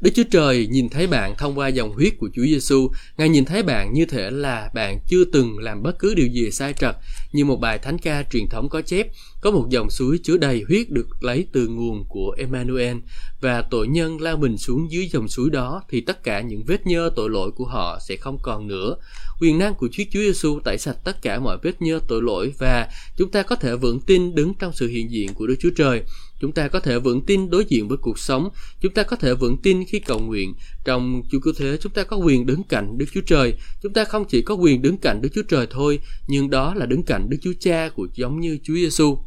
[0.00, 3.44] Đức Chúa Trời nhìn thấy bạn thông qua dòng huyết của Chúa Giêsu, Ngài nhìn
[3.44, 6.96] thấy bạn như thể là bạn chưa từng làm bất cứ điều gì sai trật,
[7.32, 9.06] như một bài thánh ca truyền thống có chép,
[9.40, 12.96] có một dòng suối chứa đầy huyết được lấy từ nguồn của Emmanuel.
[13.40, 16.86] Và tội nhân lao mình xuống dưới dòng suối đó thì tất cả những vết
[16.86, 18.96] nhơ tội lỗi của họ sẽ không còn nữa.
[19.40, 22.52] Quyền năng của Chúa Chúa Giêsu tẩy sạch tất cả mọi vết nhơ tội lỗi
[22.58, 25.70] và chúng ta có thể vững tin đứng trong sự hiện diện của Đức Chúa
[25.76, 26.02] Trời
[26.40, 28.48] chúng ta có thể vững tin đối diện với cuộc sống.
[28.80, 30.54] Chúng ta có thể vững tin khi cầu nguyện.
[30.84, 33.54] Trong chúa cứu thế, chúng ta có quyền đứng cạnh đức chúa trời.
[33.82, 36.86] Chúng ta không chỉ có quyền đứng cạnh đức chúa trời thôi, nhưng đó là
[36.86, 39.18] đứng cạnh đức chúa cha của giống như chúa giêsu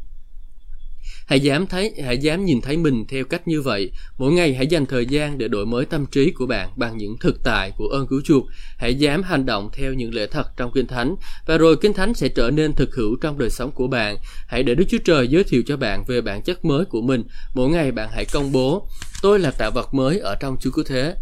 [1.30, 3.92] Hãy dám thấy, hãy dám nhìn thấy mình theo cách như vậy.
[4.18, 7.16] Mỗi ngày hãy dành thời gian để đổi mới tâm trí của bạn bằng những
[7.20, 8.44] thực tại của ơn cứu chuộc.
[8.76, 11.14] Hãy dám hành động theo những lẽ thật trong Kinh Thánh
[11.46, 14.16] và rồi Kinh Thánh sẽ trở nên thực hữu trong đời sống của bạn.
[14.46, 17.22] Hãy để Đức Chúa Trời giới thiệu cho bạn về bản chất mới của mình.
[17.54, 18.88] Mỗi ngày bạn hãy công bố,
[19.22, 21.14] tôi là tạo vật mới ở trong Chúa Cứu Thế.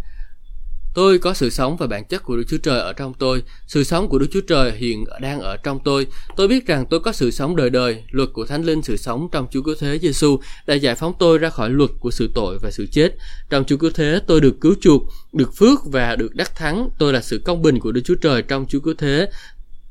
[0.98, 3.42] Tôi có sự sống và bản chất của Đức Chúa Trời ở trong tôi.
[3.66, 6.06] Sự sống của Đức Chúa Trời hiện đang ở trong tôi.
[6.37, 8.04] Tôi biết rằng tôi có sự sống đời đời.
[8.11, 11.38] Luật của Thánh Linh sự sống trong Chúa Cứu Thế Giêsu đã giải phóng tôi
[11.38, 13.14] ra khỏi luật của sự tội và sự chết.
[13.50, 16.88] Trong Chúa Cứu Thế tôi được cứu chuộc, được phước và được đắc thắng.
[16.98, 19.30] Tôi là sự công bình của Đức Chúa Trời trong Chúa Cứu Thế.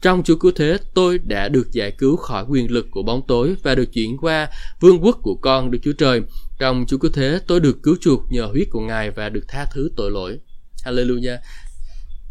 [0.02, 3.56] Trong Chúa Cứu Thế, tôi đã được giải cứu khỏi quyền lực của bóng tối
[3.64, 4.48] và được chuyển qua
[4.82, 6.22] vương quốc của con Đức Chúa Trời.
[6.60, 9.66] Trong Chúa Cứu Thế, tôi được cứu chuộc nhờ huyết của Ngài và được tha
[9.74, 10.40] thứ tội lỗi.
[10.88, 11.38] Hallelujah.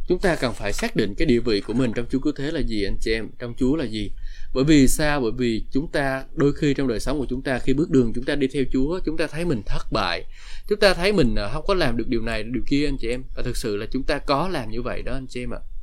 [0.08, 2.50] Chúng ta cần phải xác định cái địa vị của mình trong Chúa cứu thế
[2.50, 4.10] là gì anh chị em, trong Chúa là gì.
[4.54, 5.20] Bởi vì sao?
[5.20, 8.12] Bởi vì chúng ta đôi khi trong đời sống của chúng ta khi bước đường
[8.14, 10.24] chúng ta đi theo Chúa, chúng ta thấy mình thất bại.
[10.68, 13.08] Chúng ta thấy mình à, không có làm được điều này, điều kia anh chị
[13.08, 13.22] em.
[13.36, 15.58] Và thực sự là chúng ta có làm như vậy đó anh chị em ạ.
[15.62, 15.75] À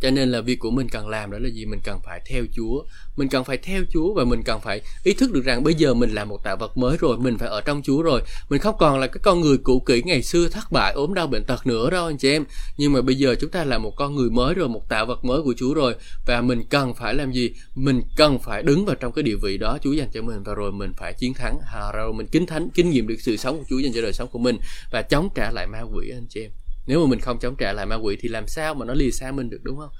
[0.00, 1.66] cho nên là việc của mình cần làm đó là gì?
[1.66, 2.82] Mình cần phải theo chúa.
[3.16, 5.94] Mình cần phải theo chúa và mình cần phải ý thức được rằng bây giờ
[5.94, 8.22] mình là một tạo vật mới rồi, mình phải ở trong chúa rồi.
[8.48, 11.26] Mình không còn là cái con người cũ kỹ ngày xưa thất bại, ốm đau
[11.26, 12.44] bệnh tật nữa đâu, anh chị em.
[12.76, 15.24] Nhưng mà bây giờ chúng ta là một con người mới rồi, một tạo vật
[15.24, 15.94] mới của chúa rồi.
[16.26, 17.52] Và mình cần phải làm gì?
[17.74, 20.42] Mình cần phải đứng vào trong cái địa vị đó chúa dành cho mình.
[20.42, 21.58] Và rồi mình phải chiến thắng.
[21.64, 24.12] Hà rồi mình kính thánh, kinh nghiệm được sự sống của chúa dành cho đời
[24.12, 24.58] sống của mình
[24.92, 26.50] và chống trả lại ma quỷ, anh chị em
[26.90, 29.10] nếu mà mình không chống trả lại ma quỷ thì làm sao mà nó lìa
[29.10, 29.90] xa mình được đúng không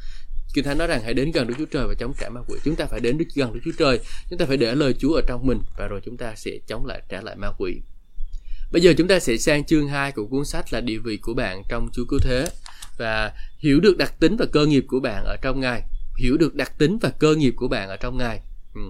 [0.54, 2.58] Kinh Thánh nói rằng hãy đến gần Đức Chúa Trời và chống trả ma quỷ.
[2.64, 4.00] Chúng ta phải đến gần Đức Chúa Trời,
[4.30, 6.86] chúng ta phải để lời Chúa ở trong mình và rồi chúng ta sẽ chống
[6.86, 7.80] lại trả lại ma quỷ.
[8.72, 11.34] Bây giờ chúng ta sẽ sang chương 2 của cuốn sách là địa vị của
[11.34, 12.46] bạn trong Chúa Cứu Thế
[12.98, 15.82] và hiểu được đặc tính và cơ nghiệp của bạn ở trong Ngài.
[16.16, 18.40] Hiểu được đặc tính và cơ nghiệp của bạn ở trong Ngài.
[18.74, 18.80] Ừ.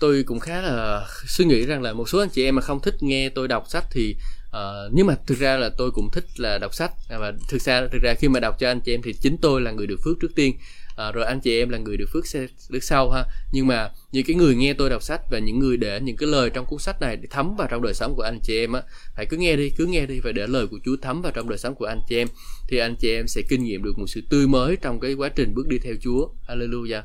[0.00, 2.80] Tôi cũng khá là suy nghĩ rằng là một số anh chị em mà không
[2.80, 4.16] thích nghe tôi đọc sách thì
[4.56, 6.92] uh, nhưng mà thực ra là tôi cũng thích là đọc sách.
[7.08, 9.36] À, và thực ra thực ra khi mà đọc cho anh chị em thì chính
[9.38, 10.56] tôi là người được phước trước tiên.
[10.96, 12.24] À, rồi anh chị em là người được phước
[12.70, 13.24] được sau ha.
[13.52, 16.28] Nhưng mà những cái người nghe tôi đọc sách và những người để những cái
[16.28, 18.72] lời trong cuốn sách này để thấm vào trong đời sống của anh chị em
[18.72, 18.82] á
[19.16, 21.48] hãy cứ nghe đi cứ nghe đi và để lời của Chúa thấm vào trong
[21.48, 22.28] đời sống của anh chị em
[22.68, 25.28] thì anh chị em sẽ kinh nghiệm được một sự tươi mới trong cái quá
[25.28, 26.28] trình bước đi theo Chúa.
[26.48, 27.02] Hallelujah.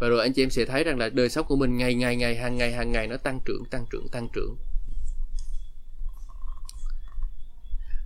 [0.00, 2.16] Và rồi anh chị em sẽ thấy rằng là đời sống của mình ngày ngày
[2.16, 4.56] ngày hàng ngày hàng ngày nó tăng trưởng tăng trưởng tăng trưởng.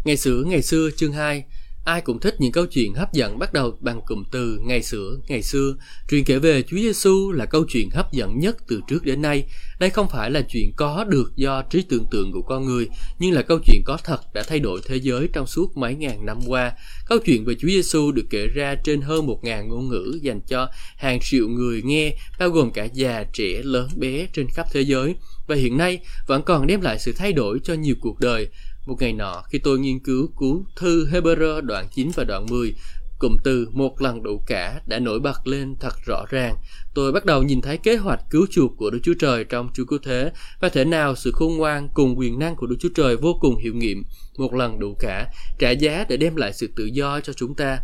[0.06, 1.44] Ngày xưa ngày xưa chương 2
[1.86, 5.16] Ai cũng thích những câu chuyện hấp dẫn bắt đầu bằng cụm từ ngày xưa,
[5.28, 5.76] ngày xưa.
[6.10, 9.44] Truyền kể về Chúa Giêsu là câu chuyện hấp dẫn nhất từ trước đến nay.
[9.80, 12.88] Đây không phải là chuyện có được do trí tưởng tượng của con người,
[13.18, 16.26] nhưng là câu chuyện có thật đã thay đổi thế giới trong suốt mấy ngàn
[16.26, 16.72] năm qua.
[17.06, 20.40] Câu chuyện về Chúa Giêsu được kể ra trên hơn một ngàn ngôn ngữ dành
[20.40, 24.80] cho hàng triệu người nghe, bao gồm cả già, trẻ, lớn, bé trên khắp thế
[24.80, 25.14] giới
[25.46, 28.48] và hiện nay vẫn còn đem lại sự thay đổi cho nhiều cuộc đời
[28.86, 32.74] một ngày nọ, khi tôi nghiên cứu cứu thư Hebrew đoạn 9 và đoạn 10,
[33.18, 36.56] cụm từ một lần đủ cả đã nổi bật lên thật rõ ràng.
[36.94, 39.84] Tôi bắt đầu nhìn thấy kế hoạch cứu chuộc của Đức Chúa Trời trong Chúa
[39.84, 43.16] Cứu Thế và thể nào sự khôn ngoan cùng quyền năng của Đức Chúa Trời
[43.16, 44.02] vô cùng hiệu nghiệm,
[44.38, 47.78] một lần đủ cả, trả giá để đem lại sự tự do cho chúng ta.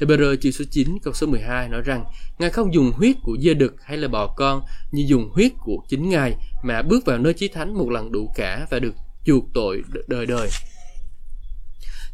[0.00, 2.04] Hebrew chương số 9 câu số 12 nói rằng
[2.38, 5.76] Ngài không dùng huyết của dê đực hay là bò con như dùng huyết của
[5.88, 9.44] chính Ngài mà bước vào nơi chí thánh một lần đủ cả và được chuộc
[9.54, 10.48] tội đời đời.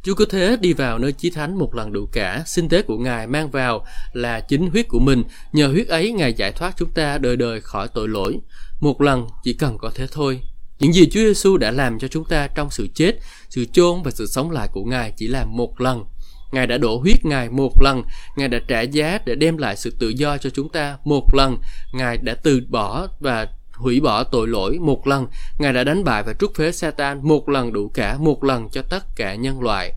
[0.02, 2.98] Chúa cứ thế đi vào nơi chí thánh một lần đủ cả, sinh tế của
[2.98, 6.90] Ngài mang vào là chính huyết của mình, nhờ huyết ấy Ngài giải thoát chúng
[6.90, 8.38] ta đời đời khỏi tội lỗi.
[8.80, 10.40] Một lần chỉ cần có thế thôi.
[10.78, 14.10] Những gì Chúa Giêsu đã làm cho chúng ta trong sự chết, sự chôn và
[14.10, 16.04] sự sống lại của Ngài chỉ là một lần.
[16.52, 18.02] Ngài đã đổ huyết Ngài một lần,
[18.36, 21.58] Ngài đã trả giá để đem lại sự tự do cho chúng ta một lần,
[21.92, 25.26] Ngài đã từ bỏ và hủy bỏ tội lỗi một lần,
[25.58, 28.82] Ngài đã đánh bại và trút phế Satan một lần đủ cả, một lần cho
[28.82, 29.92] tất cả nhân loại.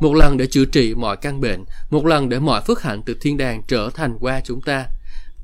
[0.00, 3.16] Một lần để chữa trị mọi căn bệnh, một lần để mọi phước hạnh từ
[3.20, 4.86] thiên đàng trở thành qua chúng ta.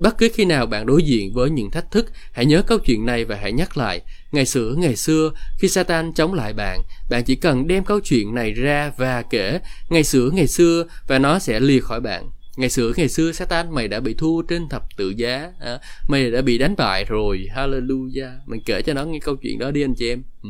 [0.01, 3.07] Bất cứ khi nào bạn đối diện với những thách thức, hãy nhớ câu chuyện
[3.07, 4.01] này và hãy nhắc lại.
[4.33, 8.35] Ngày xưa, ngày xưa, khi Satan chống lại bạn, bạn chỉ cần đem câu chuyện
[8.35, 12.71] này ra và kể ngày xưa, ngày xưa và nó sẽ lìa khỏi bạn ngày
[12.71, 16.43] xưa ngày xưa Satan mày đã bị thua trên thập tự giá à, mày đã
[16.43, 17.49] bị đánh bại rồi.
[17.55, 18.39] Hallelujah.
[18.47, 20.23] Mình kể cho nó nghe câu chuyện đó đi anh chị em.
[20.43, 20.49] Ừ.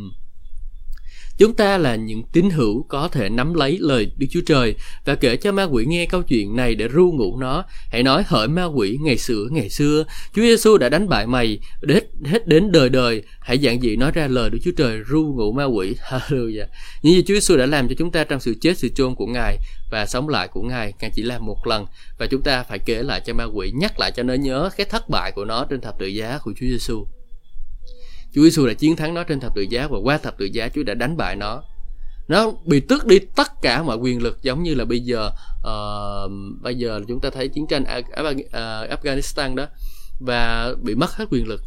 [1.38, 5.14] Chúng ta là những tín hữu có thể nắm lấy lời Đức Chúa Trời và
[5.14, 7.64] kể cho ma quỷ nghe câu chuyện này để ru ngủ nó.
[7.90, 11.58] Hãy nói hỡi ma quỷ ngày xưa ngày xưa, Chúa Giêsu đã đánh bại mày
[11.88, 13.22] hết hết đến đời đời.
[13.40, 15.94] Hãy giảng dị nói ra lời Đức Chúa Trời ru ngủ ma quỷ.
[16.08, 16.66] Hallelujah.
[17.02, 19.26] Những gì Chúa Giêsu đã làm cho chúng ta trong sự chết sự chôn của
[19.26, 19.58] Ngài
[19.90, 21.86] và sống lại của Ngài, Ngài chỉ làm một lần
[22.18, 24.86] và chúng ta phải kể lại cho ma quỷ nhắc lại cho nó nhớ cái
[24.90, 27.06] thất bại của nó trên thập tự giá của Chúa Giêsu.
[28.36, 30.68] Chúa Giêsu đã chiến thắng nó trên thập tự giá và qua thập tự giá
[30.68, 31.62] Chúa đã đánh bại nó.
[32.28, 36.30] Nó bị tước đi tất cả mọi quyền lực giống như là bây giờ uh,
[36.62, 37.84] bây giờ chúng ta thấy chiến tranh
[38.90, 39.66] Afghanistan đó
[40.20, 41.60] và bị mất hết quyền lực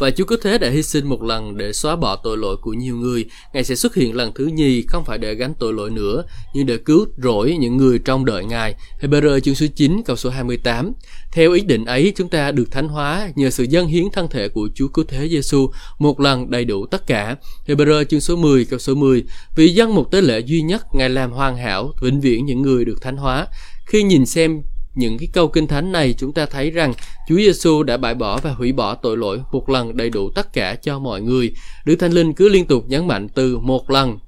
[0.00, 2.72] và Chúa cứ thế đã hy sinh một lần để xóa bỏ tội lỗi của
[2.72, 3.24] nhiều người.
[3.52, 6.66] Ngài sẽ xuất hiện lần thứ nhì không phải để gánh tội lỗi nữa, nhưng
[6.66, 8.74] để cứu rỗi những người trong đợi Ngài.
[9.00, 10.92] Hebrew chương số 9 câu số 28.
[11.32, 14.48] Theo ý định ấy, chúng ta được thánh hóa nhờ sự dâng hiến thân thể
[14.48, 17.36] của Chúa Cứu Thế Giêsu một lần đầy đủ tất cả.
[17.66, 19.24] Hebrew chương số 10 câu số 10.
[19.56, 22.84] Vì dân một tế lễ duy nhất, Ngài làm hoàn hảo, vĩnh viễn những người
[22.84, 23.46] được thánh hóa.
[23.86, 24.62] Khi nhìn xem
[24.94, 26.92] những cái câu kinh thánh này chúng ta thấy rằng
[27.28, 30.52] Chúa Giêsu đã bãi bỏ và hủy bỏ tội lỗi một lần đầy đủ tất
[30.52, 31.52] cả cho mọi người.
[31.84, 34.18] Đức Thánh Linh cứ liên tục nhấn mạnh từ một lần.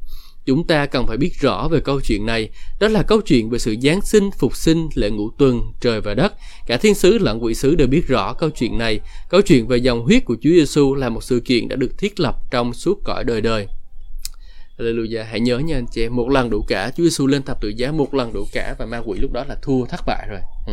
[0.44, 2.48] Chúng ta cần phải biết rõ về câu chuyện này.
[2.81, 6.14] Đó là câu chuyện về sự Giáng sinh, phục sinh, lễ ngũ tuần, trời và
[6.14, 6.33] đất.
[6.66, 9.01] Cả thiên sứ lẫn quỷ sứ đều biết rõ câu chuyện này.
[9.31, 12.20] Câu chuyện về dòng huyết của Chúa Giêsu là một sự kiện đã được thiết
[12.20, 13.66] lập trong suốt cõi đời đời.
[14.78, 15.24] Hallelujah.
[15.24, 16.90] Hãy nhớ nha anh chị em, một lần đủ cả.
[16.96, 19.44] Chúa Giêsu lên thập tự giá một lần đủ cả và ma quỷ lúc đó
[19.48, 20.40] là thua thất bại rồi.
[20.66, 20.72] Ừ.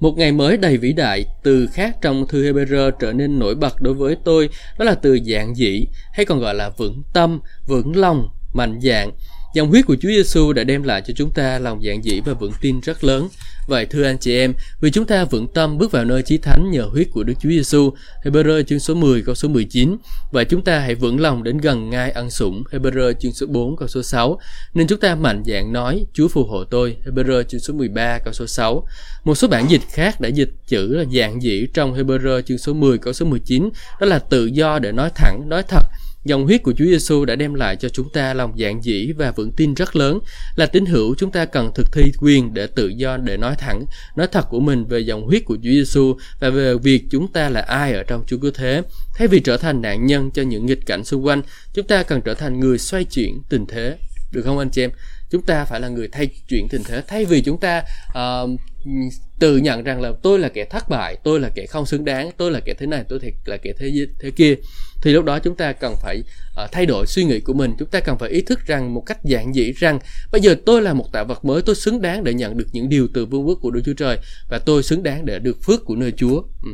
[0.00, 3.80] Một ngày mới đầy vĩ đại, từ khác trong thư Hebrew trở nên nổi bật
[3.80, 7.96] đối với tôi, đó là từ dạng dĩ, hay còn gọi là vững tâm, vững
[7.96, 9.10] lòng, mạnh dạng.
[9.54, 12.32] Dòng huyết của Chúa Giêsu đã đem lại cho chúng ta lòng dạng dĩ và
[12.32, 13.28] vững tin rất lớn.
[13.66, 16.70] Vậy thưa anh chị em, vì chúng ta vững tâm bước vào nơi chí thánh
[16.70, 17.92] nhờ huyết của Đức Chúa Giêsu,
[18.24, 19.96] Hebrew chương số 10 câu số 19,
[20.32, 23.76] và chúng ta hãy vững lòng đến gần ngai ăn sủng, Hebrew chương số 4
[23.76, 24.38] câu số 6,
[24.74, 28.32] nên chúng ta mạnh dạn nói, Chúa phù hộ tôi, Hebrew chương số 13 câu
[28.32, 28.86] số 6.
[29.24, 32.72] Một số bản dịch khác đã dịch chữ là dạng dĩ trong Hebrew chương số
[32.72, 35.82] 10 câu số 19, đó là tự do để nói thẳng, nói thật,
[36.24, 39.30] Dòng huyết của Chúa Giêsu đã đem lại cho chúng ta lòng dạng dĩ và
[39.30, 40.18] vững tin rất lớn
[40.56, 43.84] là tín hữu chúng ta cần thực thi quyền để tự do để nói thẳng,
[44.16, 47.48] nói thật của mình về dòng huyết của Chúa Giêsu và về việc chúng ta
[47.48, 48.82] là ai ở trong Chúa Cứu Thế.
[49.14, 51.42] Thay vì trở thành nạn nhân cho những nghịch cảnh xung quanh,
[51.74, 53.96] chúng ta cần trở thành người xoay chuyển tình thế.
[54.32, 54.90] Được không anh chị em?
[55.30, 58.50] Chúng ta phải là người thay chuyển tình thế thay vì chúng ta uh,
[59.38, 62.30] tự nhận rằng là tôi là kẻ thất bại, tôi là kẻ không xứng đáng,
[62.36, 64.54] tôi là kẻ thế này, tôi là kẻ thế thế kia
[65.02, 66.22] thì lúc đó chúng ta cần phải
[66.64, 67.72] uh, thay đổi suy nghĩ của mình.
[67.78, 69.98] Chúng ta cần phải ý thức rằng một cách giản dị rằng
[70.32, 72.88] bây giờ tôi là một tạo vật mới tôi xứng đáng để nhận được những
[72.88, 74.18] điều từ vương quốc của Đức Chúa Trời
[74.50, 76.42] và tôi xứng đáng để được phước của nơi Chúa.
[76.62, 76.70] Ừ.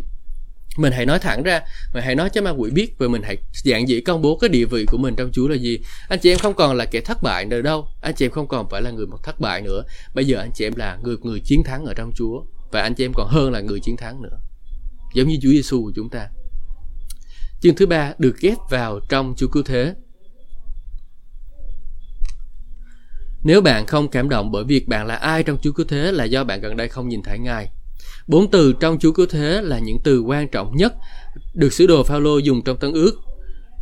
[0.76, 1.60] mình hãy nói thẳng ra
[1.94, 4.48] mình hãy nói cho ma quỷ biết và mình hãy giản dị công bố cái
[4.48, 5.78] địa vị của mình trong Chúa là gì.
[6.08, 7.88] Anh chị em không còn là kẻ thất bại nữa đâu.
[8.00, 9.82] Anh chị em không còn phải là người một thất bại nữa.
[10.14, 12.94] Bây giờ anh chị em là người người chiến thắng ở trong Chúa và anh
[12.94, 14.38] chị em còn hơn là người chiến thắng nữa.
[15.14, 16.28] Giống như Chúa Giêsu của chúng ta.
[17.60, 19.94] Chương thứ ba được ghép vào trong Chúa Cứu Thế.
[23.44, 26.24] Nếu bạn không cảm động bởi việc bạn là ai trong Chúa Cứu Thế là
[26.24, 27.68] do bạn gần đây không nhìn thấy Ngài.
[28.26, 30.94] Bốn từ trong Chúa Cứu Thế là những từ quan trọng nhất
[31.54, 33.14] được sứ đồ Phaolô dùng trong Tân Ước.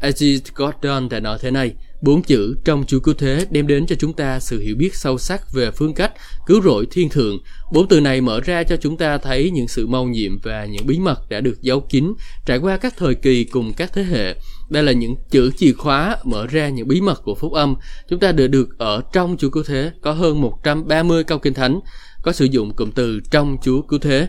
[0.00, 0.22] As
[0.54, 3.96] God done đã nói thế này, Bốn chữ trong Chúa Cứu Thế đem đến cho
[3.98, 6.12] chúng ta sự hiểu biết sâu sắc về phương cách
[6.46, 7.38] cứu rỗi thiên thượng.
[7.72, 10.86] Bốn từ này mở ra cho chúng ta thấy những sự mâu nhiệm và những
[10.86, 12.14] bí mật đã được giấu kín
[12.46, 14.34] trải qua các thời kỳ cùng các thế hệ.
[14.70, 17.74] Đây là những chữ chìa khóa mở ra những bí mật của phúc âm.
[18.08, 21.80] Chúng ta đều được ở trong Chúa Cứu Thế có hơn 130 câu kinh thánh
[22.22, 24.28] có sử dụng cụm từ trong Chúa Cứu Thế,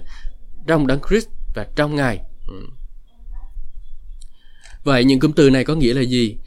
[0.67, 2.19] trong Đấng Christ và trong Ngài.
[2.47, 2.61] Ừ.
[4.83, 6.37] Vậy những cụm từ này có nghĩa là gì?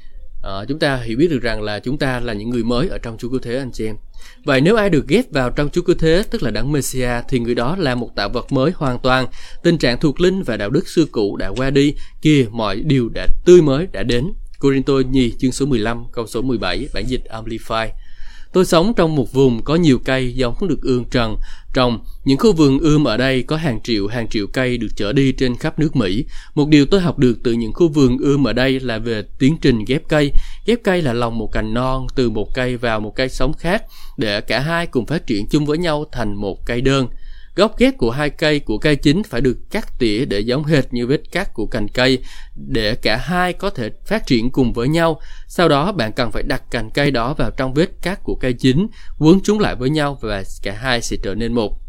[0.48, 2.98] À, chúng ta hiểu biết được rằng là chúng ta là những người mới ở
[2.98, 3.96] trong Chúa Cứu Thế anh chị em.
[4.44, 7.38] Vậy nếu ai được ghép vào trong Chúa Cứu Thế, tức là đấng Messiah, thì
[7.38, 9.26] người đó là một tạo vật mới hoàn toàn.
[9.62, 13.08] Tình trạng thuộc linh và đạo đức xưa cũ đã qua đi, kia mọi điều
[13.14, 14.32] đã tươi mới đã đến.
[14.60, 17.88] Corinto nhì chương số 15 câu số 17 bản dịch Amplify.
[18.52, 21.36] Tôi sống trong một vùng có nhiều cây giống được ương trần,
[21.74, 21.98] trồng.
[22.24, 25.32] Những khu vườn ươm ở đây có hàng triệu hàng triệu cây được chở đi
[25.32, 26.24] trên khắp nước Mỹ.
[26.54, 29.56] Một điều tôi học được từ những khu vườn ươm ở đây là về tiến
[29.60, 30.32] trình ghép cây.
[30.66, 33.82] Ghép cây là lòng một cành non từ một cây vào một cây sống khác
[34.16, 37.08] để cả hai cùng phát triển chung với nhau thành một cây đơn.
[37.58, 40.92] Gốc ghét của hai cây của cây chính phải được cắt tỉa để giống hệt
[40.92, 42.18] như vết cắt của cành cây
[42.54, 45.20] để cả hai có thể phát triển cùng với nhau.
[45.48, 48.52] Sau đó bạn cần phải đặt cành cây đó vào trong vết cắt của cây
[48.52, 51.80] chính, quấn chúng lại với nhau và cả hai sẽ trở nên một.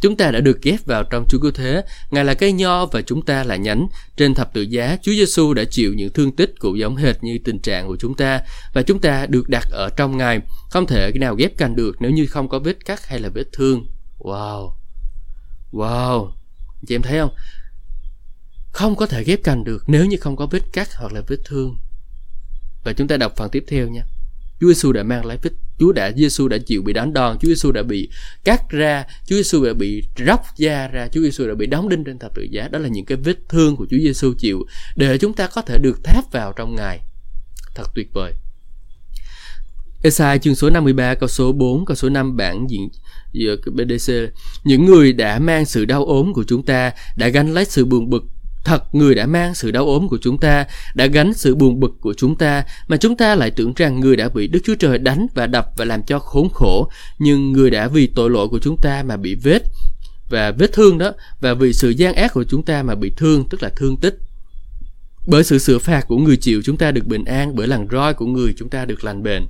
[0.00, 3.02] Chúng ta đã được ghép vào trong Chúa Cứu Thế, Ngài là cây nho và
[3.02, 3.88] chúng ta là nhánh.
[4.16, 7.38] Trên thập tự giá, Chúa Giêsu đã chịu những thương tích cũng giống hệt như
[7.44, 8.40] tình trạng của chúng ta
[8.74, 10.40] và chúng ta được đặt ở trong Ngài.
[10.70, 13.44] Không thể nào ghép cành được nếu như không có vết cắt hay là vết
[13.52, 13.86] thương.
[14.18, 14.77] Wow!
[15.72, 16.30] Wow,
[16.86, 17.34] chị em thấy không?
[18.72, 21.38] Không có thể ghép cành được nếu như không có vết cắt hoặc là vết
[21.44, 21.76] thương.
[22.84, 24.02] Và chúng ta đọc phần tiếp theo nha.
[24.60, 27.48] Chúa Giêsu đã mang lại vết Chúa đã Giêsu đã chịu bị đánh đòn, Chúa
[27.48, 28.10] Giêsu đã bị
[28.44, 32.04] cắt ra, Chúa Giêsu đã bị róc da ra, Chúa Giêsu đã bị đóng đinh
[32.04, 32.68] trên thập tự giá.
[32.68, 35.78] Đó là những cái vết thương của Chúa Giêsu chịu để chúng ta có thể
[35.82, 37.00] được tháp vào trong Ngài.
[37.74, 38.32] Thật tuyệt vời.
[40.02, 42.88] Esai chương số 53 câu số 4 câu số 5 bản diễn
[43.32, 44.12] giữa BDC
[44.64, 48.10] những người đã mang sự đau ốm của chúng ta đã gánh lấy sự buồn
[48.10, 48.24] bực.
[48.64, 51.90] Thật, người đã mang sự đau ốm của chúng ta đã gánh sự buồn bực
[52.00, 54.98] của chúng ta, mà chúng ta lại tưởng rằng người đã bị đức chúa trời
[54.98, 56.90] đánh và đập và làm cho khốn khổ.
[57.18, 59.62] Nhưng người đã vì tội lỗi của chúng ta mà bị vết
[60.30, 63.44] và vết thương đó, và vì sự gian ác của chúng ta mà bị thương,
[63.50, 64.18] tức là thương tích.
[65.26, 67.54] Bởi sự sửa phạt của người chịu, chúng ta được bình an.
[67.54, 69.42] Bởi làn roi của người, chúng ta được lành bền.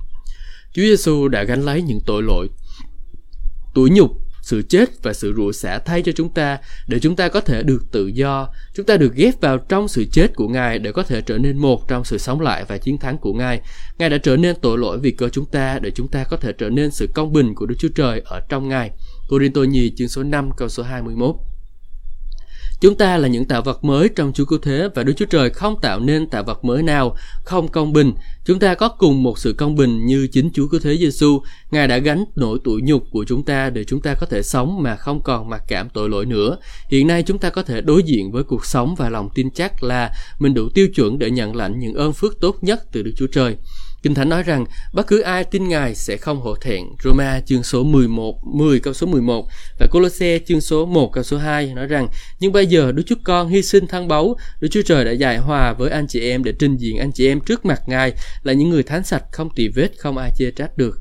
[0.73, 2.49] Chúa Giêsu đã gánh lấy những tội lỗi.
[3.73, 7.29] Tủi nhục, sự chết và sự rủa xả thay cho chúng ta để chúng ta
[7.29, 8.49] có thể được tự do.
[8.73, 11.57] Chúng ta được ghép vào trong sự chết của ngài để có thể trở nên
[11.57, 13.61] một trong sự sống lại và chiến thắng của ngài.
[13.97, 16.53] Ngài đã trở nên tội lỗi vì cơ chúng ta để chúng ta có thể
[16.53, 18.91] trở nên sự công bình của đức chúa trời ở trong ngài.
[19.29, 21.35] Corinto nhì chương số 5 câu số 21
[22.81, 25.49] Chúng ta là những tạo vật mới trong Chúa Cứu Thế và Đức Chúa Trời
[25.49, 28.13] không tạo nên tạo vật mới nào không công bình.
[28.45, 31.87] Chúng ta có cùng một sự công bình như chính Chúa Cứu Thế Giêsu, Ngài
[31.87, 34.95] đã gánh nỗi tủi nhục của chúng ta để chúng ta có thể sống mà
[34.95, 36.57] không còn mặc cảm tội lỗi nữa.
[36.89, 39.83] Hiện nay chúng ta có thể đối diện với cuộc sống và lòng tin chắc
[39.83, 43.11] là mình đủ tiêu chuẩn để nhận lãnh những ơn phước tốt nhất từ Đức
[43.17, 43.55] Chúa Trời.
[44.03, 46.83] Kinh Thánh nói rằng bất cứ ai tin Ngài sẽ không hổ thẹn.
[47.03, 49.47] Roma chương số 11, 10 câu số 11
[49.79, 52.07] và Colosse chương số 1 câu số 2 nói rằng
[52.39, 55.37] nhưng bây giờ Đức Chúa Con hy sinh thăng báu, Đức Chúa Trời đã giải
[55.37, 58.53] hòa với anh chị em để trình diện anh chị em trước mặt Ngài là
[58.53, 60.99] những người thánh sạch không tỳ vết, không ai chê trách được.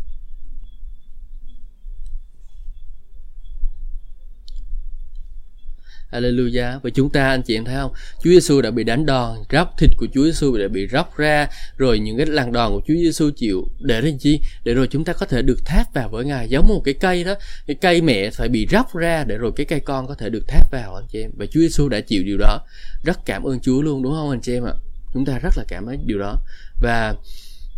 [6.12, 6.80] Hallelujah.
[6.82, 7.92] Và chúng ta anh chị em thấy không?
[8.22, 11.48] Chúa Giêsu đã bị đánh đòn, róc thịt của Chúa Giêsu đã bị róc ra,
[11.76, 14.40] rồi những cái làn đòn của Chúa Giêsu chịu để làm chi?
[14.64, 17.24] Để rồi chúng ta có thể được tháp vào với Ngài giống một cái cây
[17.24, 17.34] đó,
[17.66, 20.48] cái cây mẹ phải bị róc ra để rồi cái cây con có thể được
[20.48, 21.30] tháp vào anh chị em.
[21.36, 22.60] Và Chúa Giêsu đã chịu điều đó.
[23.04, 24.72] Rất cảm ơn Chúa luôn đúng không anh chị em ạ?
[25.14, 26.36] Chúng ta rất là cảm ơn điều đó.
[26.82, 27.14] Và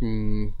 [0.01, 0.51] um,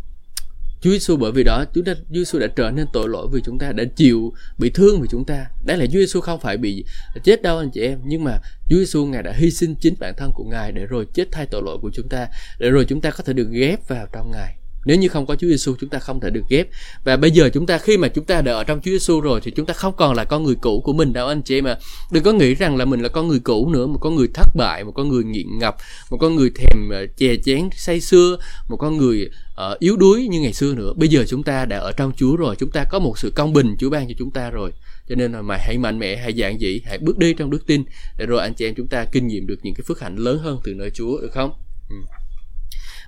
[0.81, 3.41] Chúa Giêsu bởi vì đó chúng ta Chúa Giêsu đã trở nên tội lỗi vì
[3.45, 5.45] chúng ta đã chịu bị thương vì chúng ta.
[5.65, 6.85] Đấy là Chúa Giêsu không phải bị
[7.23, 8.37] chết đâu anh chị em, nhưng mà
[8.69, 11.45] Chúa Giêsu ngài đã hy sinh chính bản thân của ngài để rồi chết thay
[11.45, 12.27] tội lỗi của chúng ta,
[12.59, 14.55] để rồi chúng ta có thể được ghép vào trong ngài.
[14.85, 16.67] Nếu như không có Chúa Giêsu chúng ta không thể được ghép.
[17.03, 19.41] Và bây giờ chúng ta khi mà chúng ta đã ở trong Chúa Giêsu rồi
[19.43, 21.77] thì chúng ta không còn là con người cũ của mình đâu anh chị mà.
[22.11, 24.47] Đừng có nghĩ rằng là mình là con người cũ nữa, một con người thất
[24.55, 25.75] bại, một con người nghiện ngập,
[26.09, 28.37] một con người thèm uh, chè chén say xưa,
[28.69, 29.29] một con người
[29.71, 30.93] uh, yếu đuối như ngày xưa nữa.
[30.95, 33.53] Bây giờ chúng ta đã ở trong Chúa rồi, chúng ta có một sự công
[33.53, 34.71] bình Chúa ban cho chúng ta rồi.
[35.09, 37.65] Cho nên là mày hãy mạnh mẽ, hãy dạng dĩ, hãy bước đi trong đức
[37.67, 37.83] tin
[38.17, 40.39] để rồi anh chị em chúng ta kinh nghiệm được những cái phước hạnh lớn
[40.39, 41.51] hơn từ nơi Chúa được không?
[41.89, 41.95] Ừ.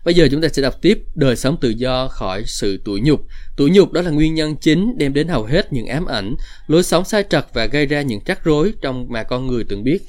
[0.03, 3.21] Bây giờ chúng ta sẽ đọc tiếp đời sống tự do khỏi sự tủi nhục.
[3.57, 6.35] Tủi nhục đó là nguyên nhân chính đem đến hầu hết những ám ảnh,
[6.67, 9.83] lối sống sai trật và gây ra những rắc rối trong mà con người từng
[9.83, 9.99] biết.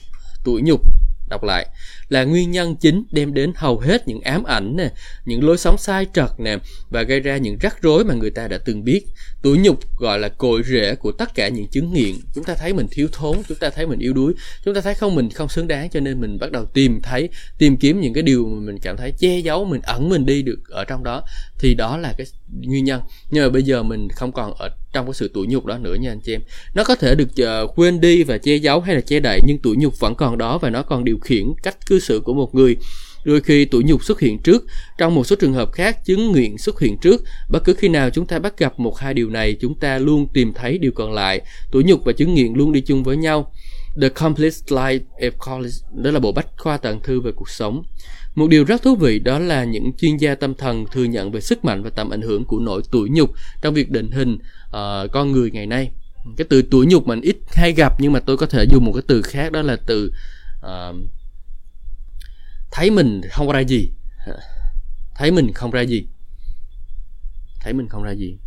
[0.44, 0.80] Tủi nhục
[1.28, 1.66] đọc lại
[2.09, 4.90] là nguyên nhân chính đem đến hầu hết những ám ảnh nè
[5.25, 6.57] những lối sống sai trật nè
[6.90, 9.07] và gây ra những rắc rối mà người ta đã từng biết.
[9.43, 12.14] Tuổi nhục gọi là cội rễ của tất cả những chứng nghiện.
[12.35, 14.33] Chúng ta thấy mình thiếu thốn chúng ta thấy mình yếu đuối
[14.64, 17.29] chúng ta thấy không mình không xứng đáng cho nên mình bắt đầu tìm thấy
[17.59, 20.43] tìm kiếm những cái điều mà mình cảm thấy che giấu mình ẩn mình đi
[20.43, 21.23] được ở trong đó.
[21.59, 22.27] Thì đó là cái
[22.62, 23.01] nguyên nhân.
[23.31, 25.95] Nhưng mà bây giờ mình không còn ở trong cái sự tủi nhục đó nữa
[25.95, 26.40] nha anh chị em.
[26.75, 27.29] Nó có thể được
[27.64, 30.38] uh, quên đi và che giấu hay là che đậy nhưng tủi nhục vẫn còn
[30.38, 32.76] đó và nó còn điều khiển cách cư xử của một người.
[33.24, 34.64] Đôi khi tủi nhục xuất hiện trước
[34.98, 37.24] trong một số trường hợp khác chứng nguyện xuất hiện trước.
[37.50, 40.26] Bất cứ khi nào chúng ta bắt gặp một hai điều này chúng ta luôn
[40.33, 41.40] tìm thấy điều còn lại.
[41.72, 43.52] Tủi nhục và chứng nghiện luôn đi chung với nhau.
[44.00, 47.83] The Complete Life of College đó là bộ bách khoa toàn thư về cuộc sống.
[48.35, 51.40] Một điều rất thú vị đó là những chuyên gia tâm thần thừa nhận về
[51.40, 53.30] sức mạnh và tầm ảnh hưởng của nỗi tủi nhục
[53.62, 55.90] trong việc định hình uh, con người ngày nay.
[56.37, 58.92] Cái từ tủi nhục mình ít hay gặp nhưng mà tôi có thể dùng một
[58.92, 60.11] cái từ khác đó là từ
[60.66, 60.96] uh,
[62.75, 63.91] thấy mình không ra gì.
[65.15, 66.07] Thấy mình không ra gì.
[67.61, 68.39] Thấy mình không ra gì.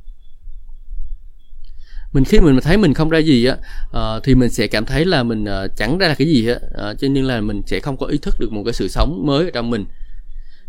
[2.13, 5.06] Mình khi mình thấy mình không ra gì á uh, thì mình sẽ cảm thấy
[5.06, 7.62] là mình uh, chẳng ra là cái gì á, uh, ờ, cho nên là mình
[7.66, 9.86] sẽ không có ý thức được một cái sự sống mới ở trong mình.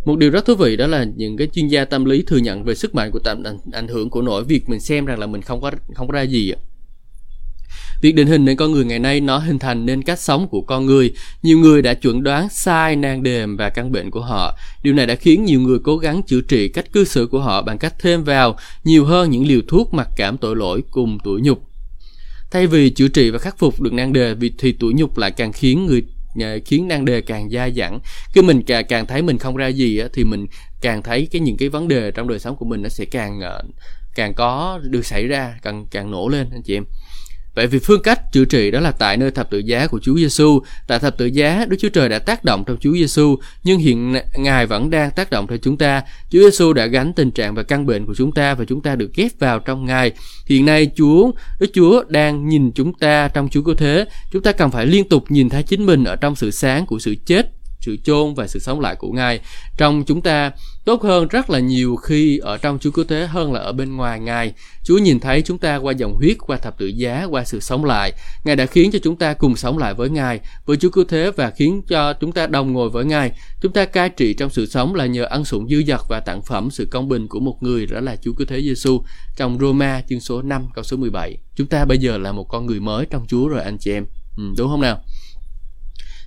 [0.04, 2.64] Một điều rất thú vị đó là những cái chuyên gia tâm lý thừa nhận
[2.64, 5.26] về sức mạnh của tạm ảnh, ảnh hưởng của nỗi việc mình xem rằng là
[5.26, 6.58] mình không có không có ra gì ạ
[8.00, 10.60] Việc định hình nên con người ngày nay nó hình thành nên cách sống của
[10.60, 11.12] con người.
[11.42, 14.58] Nhiều người đã chuẩn đoán sai nan đề và căn bệnh của họ.
[14.82, 17.62] Điều này đã khiến nhiều người cố gắng chữa trị cách cư xử của họ
[17.62, 21.40] bằng cách thêm vào, nhiều hơn những liều thuốc mặc cảm tội lỗi cùng tuổi
[21.40, 21.62] nhục.
[22.50, 25.30] Thay vì chữa trị và khắc phục được nan đề, vì thì tuổi nhục lại
[25.30, 26.02] càng khiến người
[26.40, 28.00] à, khiến nan đề càng dai dẳng
[28.32, 30.46] khi mình càng càng thấy mình không ra gì thì mình
[30.80, 33.40] càng thấy cái những cái vấn đề trong đời sống của mình nó sẽ càng
[33.40, 33.62] à,
[34.14, 36.84] càng có, được xảy ra, càng càng nổ lên, anh chị em
[37.58, 40.16] Vậy vì phương cách chữa trị đó là tại nơi thập tự giá của Chúa
[40.16, 40.60] Giêsu.
[40.86, 44.14] Tại thập tự giá, Đức Chúa Trời đã tác động trong Chúa Giêsu, nhưng hiện
[44.36, 46.02] Ngài vẫn đang tác động theo chúng ta.
[46.30, 48.94] Chúa Giêsu đã gánh tình trạng và căn bệnh của chúng ta và chúng ta
[48.94, 50.12] được ghép vào trong Ngài.
[50.46, 54.04] Hiện nay Chúa, Đức Chúa đang nhìn chúng ta trong Chúa cơ Thế.
[54.32, 56.98] Chúng ta cần phải liên tục nhìn thấy chính mình ở trong sự sáng của
[56.98, 57.46] sự chết
[57.80, 59.40] sự chôn và sự sống lại của Ngài
[59.76, 60.50] trong chúng ta
[60.88, 63.96] tốt hơn rất là nhiều khi ở trong Chúa Cứu Thế hơn là ở bên
[63.96, 64.52] ngoài Ngài.
[64.84, 67.84] Chúa nhìn thấy chúng ta qua dòng huyết, qua thập tự giá, qua sự sống
[67.84, 68.12] lại.
[68.44, 71.30] Ngài đã khiến cho chúng ta cùng sống lại với Ngài, với Chúa Cứu Thế
[71.36, 73.32] và khiến cho chúng ta đồng ngồi với Ngài.
[73.60, 76.42] Chúng ta cai trị trong sự sống là nhờ ăn sủng dư dật và tặng
[76.42, 79.02] phẩm sự công bình của một người đó là Chúa Cứu Thế Giêsu
[79.36, 81.36] trong Roma chương số 5 câu số 17.
[81.56, 84.06] Chúng ta bây giờ là một con người mới trong Chúa rồi anh chị em.
[84.36, 85.00] Ừ, đúng không nào?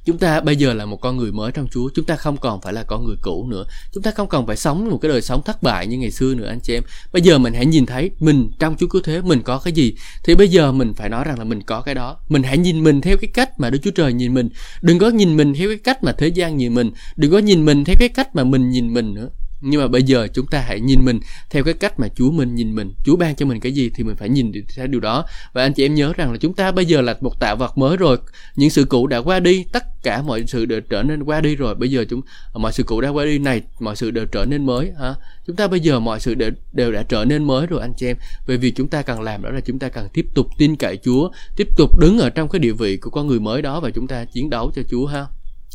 [0.05, 1.89] Chúng ta bây giờ là một con người mới trong Chúa.
[1.95, 3.63] Chúng ta không còn phải là con người cũ nữa.
[3.93, 6.35] Chúng ta không còn phải sống một cái đời sống thất bại như ngày xưa
[6.35, 6.83] nữa, anh chị em.
[7.13, 9.95] Bây giờ mình hãy nhìn thấy mình trong Chúa cứu thế, mình có cái gì?
[10.23, 12.17] Thì bây giờ mình phải nói rằng là mình có cái đó.
[12.29, 14.49] Mình hãy nhìn mình theo cái cách mà Đức Chúa Trời nhìn mình.
[14.81, 16.91] Đừng có nhìn mình theo cái cách mà thế gian nhìn mình.
[17.15, 19.29] Đừng có nhìn mình theo cái cách mà mình nhìn mình nữa.
[19.61, 22.55] Nhưng mà bây giờ chúng ta hãy nhìn mình theo cái cách mà Chúa mình
[22.55, 22.93] nhìn mình.
[23.05, 25.25] Chúa ban cho mình cái gì thì mình phải nhìn theo điều đó.
[25.53, 27.77] Và anh chị em nhớ rằng là chúng ta bây giờ là một tạo vật
[27.77, 28.17] mới rồi.
[28.55, 31.55] Những sự cũ đã qua đi, tất cả mọi sự đều trở nên qua đi
[31.55, 31.75] rồi.
[31.75, 32.21] Bây giờ chúng,
[32.53, 35.15] mọi sự cũ đã qua đi này, mọi sự đều trở nên mới, hả?
[35.47, 38.07] Chúng ta bây giờ mọi sự đều đều đã trở nên mới rồi anh chị
[38.07, 38.17] em.
[38.47, 40.97] Về việc chúng ta cần làm đó là chúng ta cần tiếp tục tin cậy
[41.03, 43.89] Chúa, tiếp tục đứng ở trong cái địa vị của con người mới đó và
[43.89, 45.25] chúng ta chiến đấu cho Chúa, ha?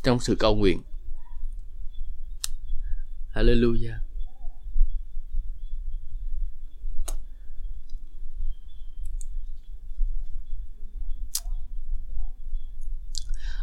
[0.02, 0.82] Trong sự cầu nguyện.
[3.34, 4.05] Hallelujah.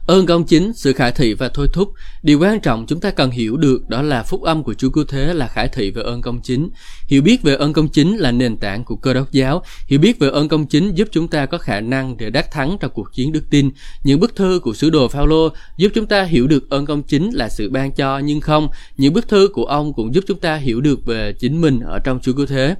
[0.07, 1.93] Ơn công chính, sự khải thị và thôi thúc.
[2.23, 5.03] Điều quan trọng chúng ta cần hiểu được đó là phúc âm của Chúa Cứu
[5.07, 6.69] Thế là khải thị về ơn công chính.
[7.07, 9.63] Hiểu biết về ơn công chính là nền tảng của cơ đốc giáo.
[9.87, 12.77] Hiểu biết về ơn công chính giúp chúng ta có khả năng để đắc thắng
[12.79, 13.69] trong cuộc chiến đức tin.
[14.03, 17.31] Những bức thư của sứ đồ Phaolô giúp chúng ta hiểu được ơn công chính
[17.33, 18.67] là sự ban cho nhưng không.
[18.97, 21.99] Những bức thư của ông cũng giúp chúng ta hiểu được về chính mình ở
[21.99, 22.75] trong Chúa Cứu Thế.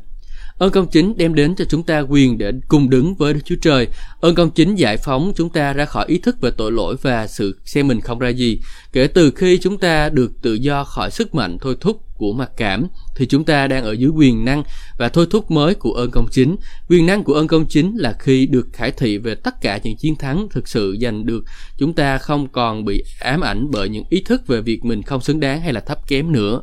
[0.57, 3.55] Ơn công chính đem đến cho chúng ta quyền để cùng đứng với Đức Chúa
[3.61, 3.87] Trời.
[4.21, 7.27] Ơn công chính giải phóng chúng ta ra khỏi ý thức về tội lỗi và
[7.27, 8.59] sự xem mình không ra gì.
[8.93, 12.51] Kể từ khi chúng ta được tự do khỏi sức mạnh thôi thúc của mặc
[12.57, 14.63] cảm thì chúng ta đang ở dưới quyền năng
[14.97, 16.55] và thôi thúc mới của ơn công chính.
[16.89, 19.97] Quyền năng của ơn công chính là khi được khải thị về tất cả những
[19.97, 21.43] chiến thắng thực sự giành được,
[21.77, 25.21] chúng ta không còn bị ám ảnh bởi những ý thức về việc mình không
[25.21, 26.61] xứng đáng hay là thấp kém nữa.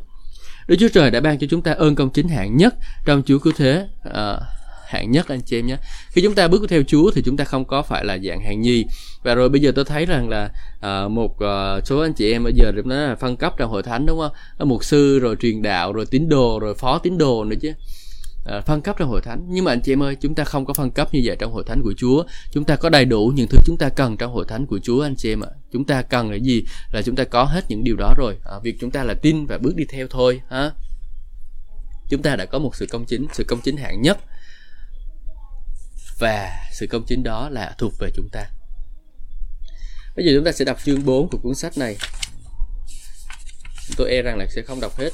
[0.70, 3.38] Đức Chúa Trời đã ban cho chúng ta ơn công chính hạng nhất trong Chúa
[3.38, 3.88] cứu thế.
[4.12, 4.40] À,
[4.88, 5.76] hạng nhất anh chị em nhé.
[6.10, 8.60] Khi chúng ta bước theo Chúa thì chúng ta không có phải là dạng hạng
[8.60, 8.84] nhì.
[9.22, 10.50] Và rồi bây giờ tôi thấy rằng là
[10.80, 13.82] à, một à, số anh chị em bây giờ nó là phân cấp trong hội
[13.82, 14.68] thánh đúng không?
[14.68, 17.72] Một sư rồi truyền đạo rồi tín đồ rồi phó tín đồ nữa chứ.
[18.44, 19.46] Ờ, phân cấp trong hội thánh.
[19.48, 21.52] Nhưng mà anh chị em ơi chúng ta không có phân cấp như vậy trong
[21.52, 22.24] hội thánh của Chúa.
[22.52, 25.02] Chúng ta có đầy đủ những thứ chúng ta cần trong hội thánh của Chúa
[25.02, 25.50] anh chị em ạ.
[25.72, 26.64] Chúng ta cần là gì?
[26.92, 28.36] Là chúng ta có hết những điều đó rồi.
[28.44, 30.70] À, việc chúng ta là tin và bước đi theo thôi ha?
[32.08, 34.18] Chúng ta đã có một sự công chính sự công chính hạng nhất.
[36.18, 38.44] Và sự công chính đó là thuộc về chúng ta.
[40.16, 41.96] Bây giờ chúng ta sẽ đọc chương 4 của cuốn sách này.
[43.96, 45.10] Tôi e rằng là sẽ không đọc hết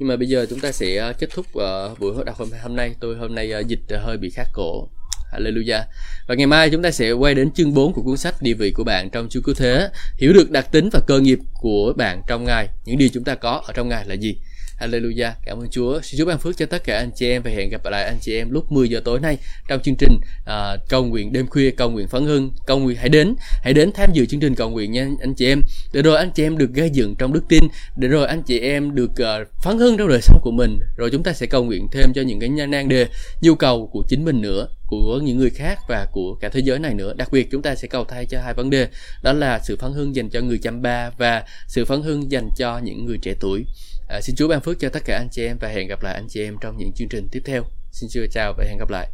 [0.00, 2.76] nhưng mà bây giờ chúng ta sẽ ờ, kết thúc uh, buổi đọc hôm hôm
[2.76, 4.88] nay tôi hôm nay uh, dịch uh, hơi bị khát cổ
[5.32, 5.82] Hallelujah.
[6.28, 8.70] Và ngày mai chúng ta sẽ quay đến chương 4 của cuốn sách Địa vị
[8.70, 12.22] của bạn trong Chúa Cứu Thế, hiểu được đặc tính và cơ nghiệp của bạn
[12.26, 14.36] trong Ngài, những điều chúng ta có ở trong Ngài là gì.
[14.80, 15.32] Hallelujah.
[15.44, 16.00] Cảm ơn Chúa.
[16.02, 18.18] Xin Chúa ban phước cho tất cả anh chị em và hẹn gặp lại anh
[18.20, 21.70] chị em lúc 10 giờ tối nay trong chương trình à, cầu nguyện đêm khuya,
[21.70, 24.70] cầu nguyện phấn hưng, cầu nguyện hãy đến, hãy đến tham dự chương trình cầu
[24.70, 25.62] nguyện nha anh chị em.
[25.92, 27.64] Để rồi anh chị em được gây dựng trong đức tin,
[27.96, 30.80] để rồi anh chị em được uh, phấn hưng trong đời sống của mình.
[30.96, 33.06] Rồi chúng ta sẽ cầu nguyện thêm cho những cái nan đề,
[33.40, 36.78] nhu cầu của chính mình nữa của những người khác và của cả thế giới
[36.78, 38.88] này nữa đặc biệt chúng ta sẽ cầu thay cho hai vấn đề
[39.22, 42.48] đó là sự phấn hưng dành cho người chăm ba và sự phấn hưng dành
[42.56, 43.64] cho những người trẻ tuổi
[44.10, 46.14] À, xin Chúa ban phước cho tất cả anh chị em và hẹn gặp lại
[46.14, 47.62] anh chị em trong những chương trình tiếp theo.
[47.92, 49.08] Xin Chúa chào và hẹn gặp lại.